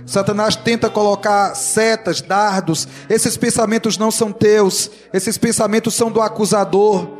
Satanás 0.04 0.56
tenta 0.56 0.90
colocar 0.90 1.54
setas, 1.54 2.20
dardos. 2.20 2.86
Esses 3.08 3.38
pensamentos 3.38 3.96
não 3.96 4.10
são 4.10 4.30
teus. 4.30 4.90
Esses 5.10 5.38
pensamentos 5.38 5.94
são 5.94 6.10
do 6.10 6.20
acusador. 6.20 7.15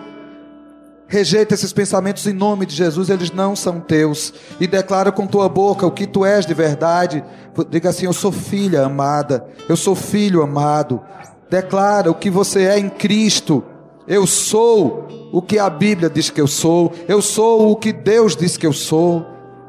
Rejeita 1.09 1.54
esses 1.54 1.72
pensamentos 1.72 2.26
em 2.26 2.32
nome 2.32 2.66
de 2.66 2.74
Jesus, 2.74 3.09
eles 3.09 3.30
não 3.30 3.54
são 3.54 3.78
teus. 3.80 4.34
E 4.59 4.66
declara 4.66 5.12
com 5.12 5.26
tua 5.26 5.48
boca 5.48 5.86
o 5.86 5.90
que 5.90 6.07
tu 6.07 6.24
és 6.24 6.44
de 6.44 6.52
verdade. 6.52 7.24
Diga 7.70 7.90
assim: 7.90 8.07
Eu 8.07 8.12
sou 8.12 8.32
filha 8.32 8.84
amada, 8.84 9.46
eu 9.68 9.76
sou 9.76 9.94
filho 9.94 10.42
amado. 10.42 11.00
Declara 11.48 12.11
o 12.11 12.14
que 12.14 12.28
você 12.28 12.64
é 12.64 12.78
em 12.78 12.88
Cristo. 12.88 13.62
Eu 14.07 14.26
sou 14.26 15.07
o 15.32 15.40
que 15.40 15.59
a 15.59 15.70
Bíblia 15.70 16.11
diz 16.11 16.30
que 16.30 16.40
eu 16.40 16.46
sou, 16.46 16.92
eu 17.09 17.20
sou 17.20 17.70
o 17.70 17.76
que 17.76 17.92
Deus 17.92 18.36
diz 18.36 18.57
que 18.57 18.66
eu 18.66 18.72
sou. 18.72 19.24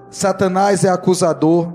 Satanás 0.09 0.83
é 0.83 0.89
acusador. 0.89 1.73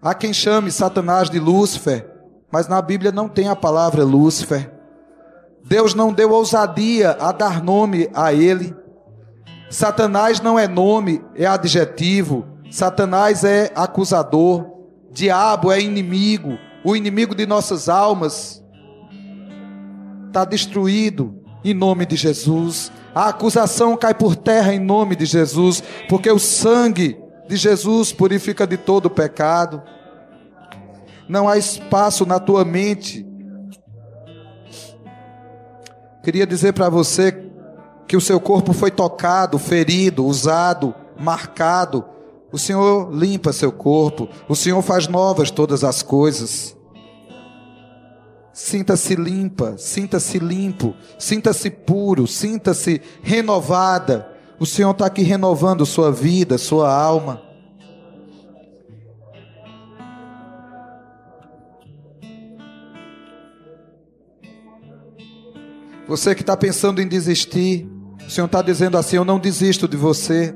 Há 0.00 0.14
quem 0.14 0.32
chame 0.32 0.70
Satanás 0.70 1.30
de 1.30 1.38
Lúcifer, 1.38 2.06
mas 2.50 2.68
na 2.68 2.80
Bíblia 2.80 3.12
não 3.12 3.28
tem 3.28 3.48
a 3.48 3.56
palavra 3.56 4.02
Lúcifer. 4.02 4.71
Deus 5.64 5.94
não 5.94 6.12
deu 6.12 6.30
ousadia 6.30 7.12
a 7.12 7.32
dar 7.32 7.62
nome 7.62 8.08
a 8.14 8.32
ele. 8.32 8.74
Satanás 9.70 10.40
não 10.40 10.58
é 10.58 10.68
nome, 10.68 11.22
é 11.34 11.46
adjetivo. 11.46 12.46
Satanás 12.70 13.44
é 13.44 13.70
acusador. 13.74 14.66
Diabo 15.10 15.70
é 15.70 15.80
inimigo. 15.80 16.58
O 16.84 16.96
inimigo 16.96 17.34
de 17.34 17.46
nossas 17.46 17.88
almas 17.88 18.62
está 20.26 20.44
destruído 20.44 21.42
em 21.64 21.74
nome 21.74 22.06
de 22.06 22.16
Jesus. 22.16 22.90
A 23.14 23.28
acusação 23.28 23.96
cai 23.96 24.14
por 24.14 24.34
terra 24.34 24.74
em 24.74 24.80
nome 24.80 25.14
de 25.14 25.26
Jesus, 25.26 25.82
porque 26.08 26.30
o 26.30 26.38
sangue 26.38 27.18
de 27.46 27.56
Jesus 27.56 28.12
purifica 28.12 28.66
de 28.66 28.76
todo 28.76 29.10
pecado. 29.10 29.82
Não 31.28 31.48
há 31.48 31.56
espaço 31.56 32.26
na 32.26 32.40
tua 32.40 32.64
mente. 32.64 33.26
Queria 36.22 36.46
dizer 36.46 36.72
para 36.72 36.88
você 36.88 37.50
que 38.06 38.16
o 38.16 38.20
seu 38.20 38.38
corpo 38.38 38.72
foi 38.72 38.90
tocado, 38.90 39.58
ferido, 39.58 40.24
usado, 40.24 40.94
marcado. 41.18 42.04
O 42.52 42.58
Senhor 42.58 43.10
limpa 43.12 43.52
seu 43.52 43.72
corpo, 43.72 44.28
o 44.48 44.54
Senhor 44.54 44.80
faz 44.82 45.08
novas 45.08 45.50
todas 45.50 45.82
as 45.82 46.02
coisas. 46.02 46.76
Sinta-se 48.52 49.16
limpa, 49.16 49.76
sinta-se 49.78 50.38
limpo, 50.38 50.94
sinta-se 51.18 51.70
puro, 51.70 52.26
sinta-se 52.26 53.00
renovada. 53.22 54.28
O 54.60 54.66
Senhor 54.66 54.90
está 54.90 55.06
aqui 55.06 55.22
renovando 55.22 55.86
sua 55.86 56.12
vida, 56.12 56.58
sua 56.58 56.94
alma. 56.94 57.51
Você 66.12 66.34
que 66.34 66.42
está 66.42 66.54
pensando 66.54 67.00
em 67.00 67.08
desistir, 67.08 67.88
o 68.26 68.30
Senhor 68.30 68.44
está 68.44 68.60
dizendo 68.60 68.98
assim: 68.98 69.16
Eu 69.16 69.24
não 69.24 69.38
desisto 69.38 69.88
de 69.88 69.96
você. 69.96 70.54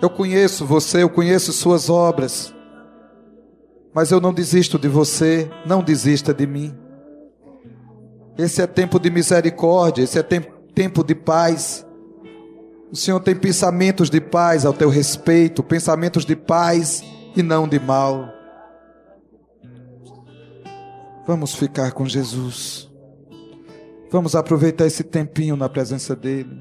Eu 0.00 0.08
conheço 0.08 0.64
você, 0.64 1.02
eu 1.02 1.10
conheço 1.10 1.52
suas 1.52 1.90
obras. 1.90 2.54
Mas 3.92 4.10
eu 4.10 4.18
não 4.18 4.32
desisto 4.32 4.78
de 4.78 4.88
você, 4.88 5.50
não 5.66 5.82
desista 5.82 6.32
de 6.32 6.46
mim. 6.46 6.74
Esse 8.38 8.62
é 8.62 8.66
tempo 8.66 8.98
de 8.98 9.10
misericórdia, 9.10 10.04
esse 10.04 10.18
é 10.18 10.22
tempo 10.22 11.04
de 11.04 11.14
paz. 11.14 11.86
O 12.90 12.96
Senhor 12.96 13.20
tem 13.20 13.36
pensamentos 13.36 14.08
de 14.08 14.22
paz 14.22 14.64
ao 14.64 14.72
teu 14.72 14.88
respeito, 14.88 15.62
pensamentos 15.62 16.24
de 16.24 16.34
paz 16.34 17.04
e 17.36 17.42
não 17.42 17.68
de 17.68 17.78
mal. 17.78 18.26
Vamos 21.26 21.54
ficar 21.54 21.92
com 21.92 22.06
Jesus. 22.06 22.90
Vamos 24.12 24.36
aproveitar 24.36 24.86
esse 24.86 25.02
tempinho 25.02 25.56
na 25.56 25.70
presença 25.70 26.14
dEle. 26.14 26.60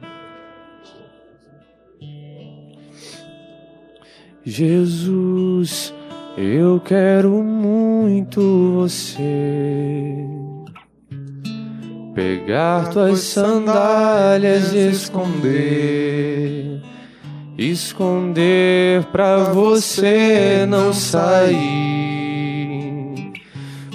Jesus. 4.45 5.93
Eu 6.37 6.79
quero 6.79 7.43
muito 7.43 8.39
você 8.75 10.25
pegar 12.15 12.89
tuas 12.89 13.19
sandálias 13.19 14.73
e 14.73 14.87
esconder, 14.89 16.81
esconder 17.57 19.03
pra 19.11 19.43
você 19.51 20.65
não 20.65 20.93
sair, 20.93 22.00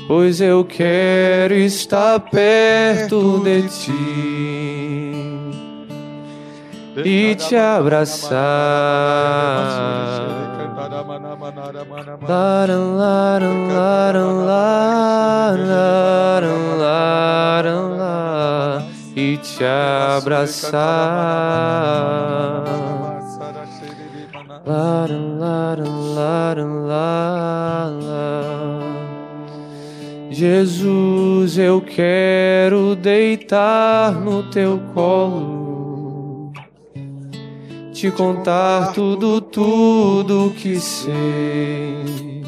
pois 0.06 0.40
eu 0.40 0.64
quero 0.64 1.54
estar 1.54 2.20
perto 2.20 3.40
de 3.40 3.62
ti 3.68 5.12
e 7.04 7.34
te 7.34 7.56
abraçar 7.56 8.36
e 19.16 19.38
te 19.38 19.64
abraçar. 19.64 20.76
Jesus, 30.38 31.56
eu 31.56 31.80
quero 31.80 32.94
deitar 32.94 34.12
no 34.12 34.42
teu 34.50 34.78
colo 34.92 36.52
te 37.90 38.10
contar 38.10 38.92
tudo, 38.92 39.40
tudo 39.40 40.52
que 40.54 40.78
sei. 40.78 42.44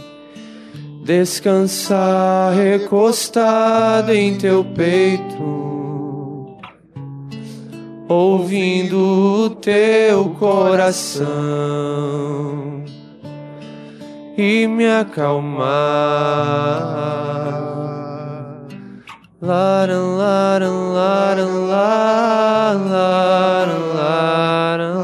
Descansar 1.02 2.52
recostado 2.52 4.12
em 4.12 4.36
teu 4.36 4.62
peito, 4.62 6.58
ouvindo 8.06 9.46
o 9.46 9.48
teu 9.48 10.28
coração 10.38 11.26
e 14.38 14.66
me 14.68 14.86
acalmar. 14.86 15.66
Laran, 19.42 20.16
laran, 20.16 20.92
laran, 20.92 21.66
laran, 21.66 22.78
laran, 23.94 24.98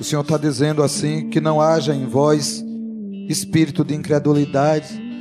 o 0.00 0.04
Senhor 0.04 0.22
está 0.22 0.38
dizendo 0.38 0.82
assim: 0.82 1.28
que 1.28 1.42
não 1.42 1.60
haja 1.60 1.94
em 1.94 2.06
vós 2.06 2.64
espírito 3.28 3.84
de 3.84 3.94
incredulidade. 3.94 5.11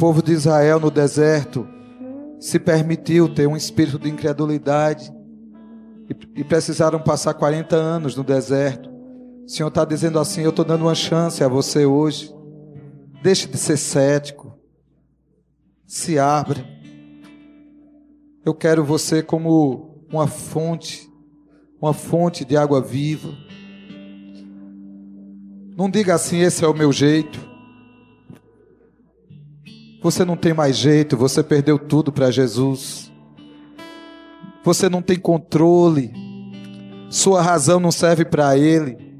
Povo 0.00 0.22
de 0.22 0.32
Israel 0.32 0.80
no 0.80 0.90
deserto 0.90 1.68
se 2.40 2.58
permitiu 2.58 3.28
ter 3.34 3.46
um 3.46 3.54
espírito 3.54 3.98
de 3.98 4.08
incredulidade 4.08 5.12
e, 6.08 6.40
e 6.40 6.42
precisaram 6.42 6.98
passar 6.98 7.34
40 7.34 7.76
anos 7.76 8.16
no 8.16 8.24
deserto. 8.24 8.88
O 9.44 9.46
Senhor 9.46 9.68
está 9.68 9.84
dizendo 9.84 10.18
assim: 10.18 10.40
Eu 10.40 10.48
estou 10.48 10.64
dando 10.64 10.86
uma 10.86 10.94
chance 10.94 11.44
a 11.44 11.48
você 11.48 11.84
hoje. 11.84 12.34
Deixe 13.22 13.46
de 13.46 13.58
ser 13.58 13.76
cético. 13.76 14.58
Se 15.86 16.18
abra. 16.18 16.64
Eu 18.42 18.54
quero 18.54 18.82
você 18.82 19.22
como 19.22 20.02
uma 20.10 20.26
fonte, 20.26 21.12
uma 21.78 21.92
fonte 21.92 22.42
de 22.42 22.56
água 22.56 22.80
viva. 22.80 23.28
Não 25.76 25.90
diga 25.90 26.14
assim, 26.14 26.38
esse 26.38 26.64
é 26.64 26.66
o 26.66 26.72
meu 26.72 26.90
jeito. 26.90 27.49
Você 30.02 30.24
não 30.24 30.36
tem 30.36 30.54
mais 30.54 30.76
jeito, 30.76 31.16
você 31.16 31.42
perdeu 31.42 31.78
tudo 31.78 32.10
para 32.10 32.30
Jesus. 32.30 33.12
Você 34.64 34.88
não 34.88 35.02
tem 35.02 35.18
controle. 35.18 36.12
Sua 37.10 37.42
razão 37.42 37.78
não 37.80 37.90
serve 37.90 38.24
para 38.24 38.56
Ele. 38.56 39.10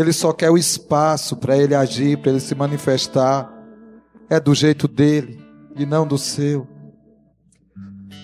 Ele 0.00 0.12
só 0.14 0.32
quer 0.32 0.50
o 0.50 0.56
espaço 0.56 1.36
para 1.36 1.58
ele 1.58 1.74
agir, 1.74 2.16
para 2.16 2.30
ele 2.30 2.40
se 2.40 2.54
manifestar. 2.54 3.52
É 4.30 4.40
do 4.40 4.54
jeito 4.54 4.88
dele 4.88 5.38
e 5.76 5.84
não 5.84 6.06
do 6.06 6.16
seu. 6.16 6.66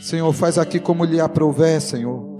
Senhor, 0.01 0.33
faz 0.33 0.57
aqui 0.57 0.81
como 0.81 1.05
lhe 1.05 1.21
aprouver, 1.21 1.81
Senhor. 1.83 2.39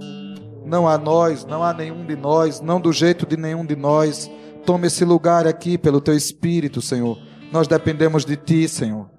Não 0.65 0.87
a 0.87 0.97
nós, 0.97 1.45
não 1.45 1.63
a 1.63 1.71
nenhum 1.71 2.05
de 2.05 2.15
nós, 2.15 2.61
não 2.61 2.81
do 2.81 2.91
jeito 2.91 3.27
de 3.27 3.37
nenhum 3.37 3.63
de 3.63 3.75
nós. 3.75 4.29
Toma 4.65 4.87
esse 4.87 5.05
lugar 5.05 5.45
aqui 5.45 5.77
pelo 5.77 6.01
teu 6.01 6.15
espírito, 6.15 6.81
Senhor. 6.81 7.19
Nós 7.51 7.67
dependemos 7.67 8.25
de 8.25 8.35
ti, 8.35 8.67
Senhor. 8.67 9.09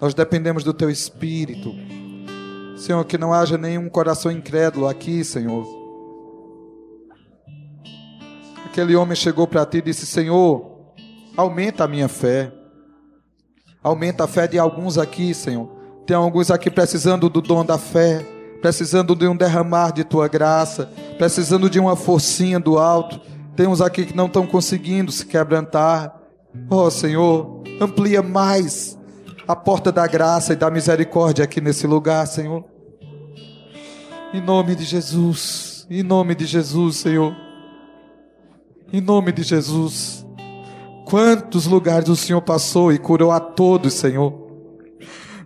Nós 0.00 0.14
dependemos 0.14 0.64
do 0.64 0.72
teu 0.72 0.90
espírito. 0.90 1.74
Senhor, 2.76 3.04
que 3.04 3.16
não 3.16 3.32
haja 3.32 3.56
nenhum 3.56 3.88
coração 3.88 4.30
incrédulo 4.30 4.88
aqui, 4.88 5.24
Senhor 5.24 5.84
aquele 8.74 8.96
homem 8.96 9.14
chegou 9.14 9.46
para 9.46 9.64
ti 9.64 9.78
e 9.78 9.82
disse: 9.82 10.04
Senhor, 10.04 10.66
aumenta 11.36 11.84
a 11.84 11.88
minha 11.88 12.08
fé. 12.08 12.52
Aumenta 13.80 14.24
a 14.24 14.26
fé 14.26 14.48
de 14.48 14.58
alguns 14.58 14.98
aqui, 14.98 15.32
Senhor. 15.32 15.68
Tem 16.04 16.16
alguns 16.16 16.50
aqui 16.50 16.70
precisando 16.70 17.28
do 17.30 17.40
dom 17.40 17.64
da 17.64 17.78
fé, 17.78 18.26
precisando 18.60 19.14
de 19.14 19.28
um 19.28 19.36
derramar 19.36 19.92
de 19.92 20.02
tua 20.02 20.26
graça, 20.26 20.90
precisando 21.16 21.70
de 21.70 21.78
uma 21.78 21.94
forcinha 21.94 22.58
do 22.58 22.78
alto. 22.78 23.20
Tem 23.54 23.68
uns 23.68 23.80
aqui 23.80 24.06
que 24.06 24.16
não 24.16 24.26
estão 24.26 24.46
conseguindo 24.46 25.12
se 25.12 25.24
quebrantar. 25.24 26.20
Oh, 26.68 26.90
Senhor, 26.90 27.53
amplia 27.80 28.22
mais 28.22 28.98
a 29.46 29.54
porta 29.54 29.92
da 29.92 30.06
graça 30.06 30.52
e 30.52 30.56
da 30.56 30.70
misericórdia 30.70 31.44
aqui 31.44 31.60
nesse 31.60 31.86
lugar, 31.86 32.26
Senhor. 32.26 32.64
Em 34.32 34.40
nome 34.40 34.74
de 34.74 34.84
Jesus, 34.84 35.86
em 35.90 36.02
nome 36.02 36.34
de 36.34 36.46
Jesus, 36.46 36.96
Senhor. 36.96 37.34
Em 38.92 39.00
nome 39.00 39.32
de 39.32 39.42
Jesus. 39.42 40.24
Quantos 41.04 41.66
lugares 41.66 42.08
o 42.08 42.16
Senhor 42.16 42.40
passou 42.40 42.92
e 42.92 42.98
curou 42.98 43.30
a 43.30 43.38
todos, 43.38 43.94
Senhor. 43.94 44.42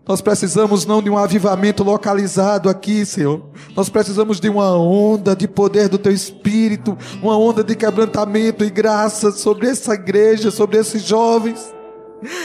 Nós 0.07 0.23
precisamos 0.23 0.87
não 0.87 1.03
de 1.03 1.11
um 1.11 1.19
avivamento 1.19 1.85
localizado 1.85 2.71
aqui, 2.71 3.05
Senhor. 3.05 3.43
Nós 3.77 3.91
precisamos 3.91 4.41
de 4.41 4.49
uma 4.49 4.75
onda 4.75 5.37
de 5.37 5.47
poder 5.47 5.89
do 5.89 5.99
Teu 5.99 6.13
Espírito, 6.13 6.97
uma 7.23 7.37
onda 7.37 7.63
de 7.63 7.77
quebrantamento 7.77 8.65
e 8.65 8.71
graça 8.71 9.31
sobre 9.33 9.69
essa 9.69 9.93
igreja, 9.93 10.51
sobre 10.51 10.79
esses 10.79 11.03
jovens. 11.03 11.75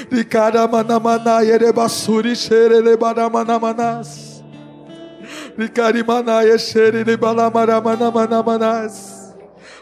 De 0.10 0.24
caramanamaná, 0.24 1.44
erebassuri, 1.44 2.36
xerelebanamanamanás. 2.36 4.44
De 5.58 5.68
carimanaia, 5.70 6.58
xerelebanamanamanamanas. 6.58 9.14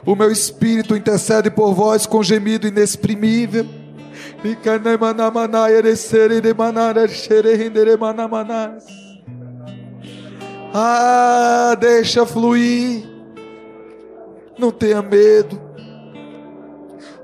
O 0.06 0.16
meu 0.16 0.32
espírito 0.32 0.96
intercede 0.96 1.52
por 1.52 1.74
vós 1.74 2.06
com 2.06 2.24
gemido 2.24 2.68
inexprimível. 2.68 3.66
Ah, 10.74 11.76
deixa 11.80 12.26
fluir. 12.26 13.04
Não 14.58 14.72
tenha 14.72 15.02
medo. 15.02 15.62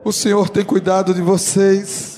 O 0.03 0.11
Senhor 0.11 0.49
tem 0.49 0.63
cuidado 0.63 1.13
de 1.13 1.21
vocês. 1.21 2.16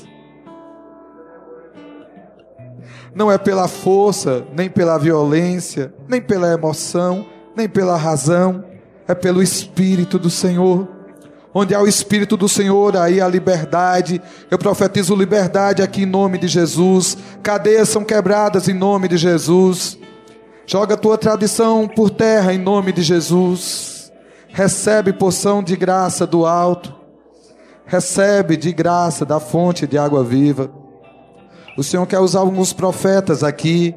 Não 3.13 3.31
é 3.31 3.37
pela 3.37 3.67
força, 3.67 4.45
nem 4.53 4.69
pela 4.69 4.97
violência, 4.97 5.93
nem 6.07 6.21
pela 6.21 6.51
emoção, 6.51 7.25
nem 7.55 7.67
pela 7.67 7.97
razão, 7.97 8.63
é 9.07 9.15
pelo 9.15 9.41
Espírito 9.41 10.19
do 10.19 10.29
Senhor. 10.29 10.87
Onde 11.53 11.73
há 11.73 11.81
o 11.81 11.87
Espírito 11.87 12.37
do 12.37 12.47
Senhor, 12.47 12.95
aí 12.95 13.19
há 13.19 13.27
liberdade. 13.27 14.21
Eu 14.51 14.57
profetizo 14.57 15.15
liberdade 15.15 15.81
aqui 15.81 16.03
em 16.03 16.05
nome 16.05 16.37
de 16.37 16.47
Jesus. 16.47 17.17
Cadeias 17.41 17.89
são 17.89 18.03
quebradas 18.03 18.67
em 18.67 18.73
nome 18.73 19.07
de 19.07 19.17
Jesus. 19.17 19.97
Joga 20.67 20.95
tua 20.95 21.17
tradição 21.17 21.87
por 21.87 22.11
terra 22.11 22.53
em 22.53 22.59
nome 22.59 22.91
de 22.93 23.01
Jesus. 23.01 24.11
Recebe 24.49 25.11
porção 25.11 25.63
de 25.63 25.75
graça 25.75 26.27
do 26.27 26.45
alto. 26.45 26.93
Recebe 27.85 28.55
de 28.55 28.71
graça 28.71 29.25
da 29.25 29.39
fonte 29.39 29.87
de 29.87 29.97
água 29.97 30.23
viva. 30.23 30.69
O 31.79 31.83
Senhor 31.83 32.05
quer 32.05 32.19
usar 32.19 32.41
alguns 32.41 32.73
profetas 32.73 33.41
aqui, 33.41 33.95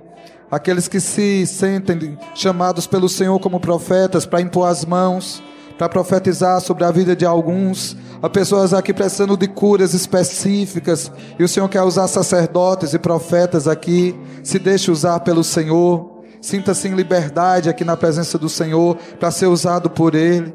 aqueles 0.49 0.87
que 0.87 1.01
se 1.01 1.45
sentem 1.49 2.17
chamados 2.33 2.87
pelo 2.87 3.09
Senhor 3.09 3.37
como 3.41 3.59
profetas 3.59 4.25
para 4.25 4.41
impor 4.41 4.69
as 4.69 4.85
mãos 4.85 5.43
para 5.77 5.89
profetizar 5.89 6.61
sobre 6.61 6.85
a 6.85 6.93
vida 6.93 7.17
de 7.17 7.27
alguns. 7.27 7.97
Há 8.23 8.29
pessoas 8.29 8.73
aqui 8.73 8.93
precisando 8.95 9.37
de 9.37 9.49
curas 9.49 9.95
específicas. 9.95 11.11
E 11.37 11.43
o 11.43 11.49
Senhor 11.49 11.69
quer 11.69 11.83
usar 11.83 12.07
sacerdotes 12.07 12.95
e 12.95 13.01
profetas 13.01 13.67
aqui. 13.67 14.15
Se 14.45 14.61
deixe 14.61 14.89
usar 14.89 15.19
pelo 15.19 15.43
Senhor. 15.43 16.23
Sinta-se 16.41 16.87
em 16.87 16.95
liberdade 16.95 17.69
aqui 17.69 17.85
na 17.85 17.97
presença 17.97 18.39
do 18.39 18.49
Senhor 18.49 18.97
para 19.19 19.33
ser 19.33 19.47
usado 19.47 19.91
por 19.91 20.15
Ele. 20.15 20.55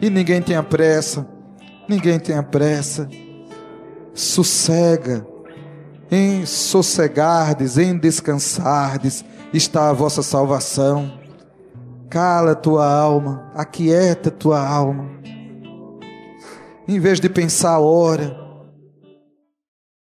E 0.00 0.08
ninguém 0.08 0.40
tenha 0.40 0.62
pressa. 0.62 1.26
Ninguém 1.88 2.20
tenha 2.20 2.44
pressa. 2.44 3.08
Sossega. 4.14 5.37
Em 6.10 6.46
sossegardes, 6.46 7.76
em 7.76 7.96
descansardes 7.96 9.24
está 9.52 9.90
a 9.90 9.92
vossa 9.92 10.22
salvação. 10.22 11.12
Cala 12.08 12.54
tua 12.54 12.90
alma, 12.90 13.50
aquieta 13.54 14.30
tua 14.30 14.66
alma. 14.66 15.06
Em 16.86 16.98
vez 16.98 17.20
de 17.20 17.28
pensar, 17.28 17.78
ora. 17.78 18.47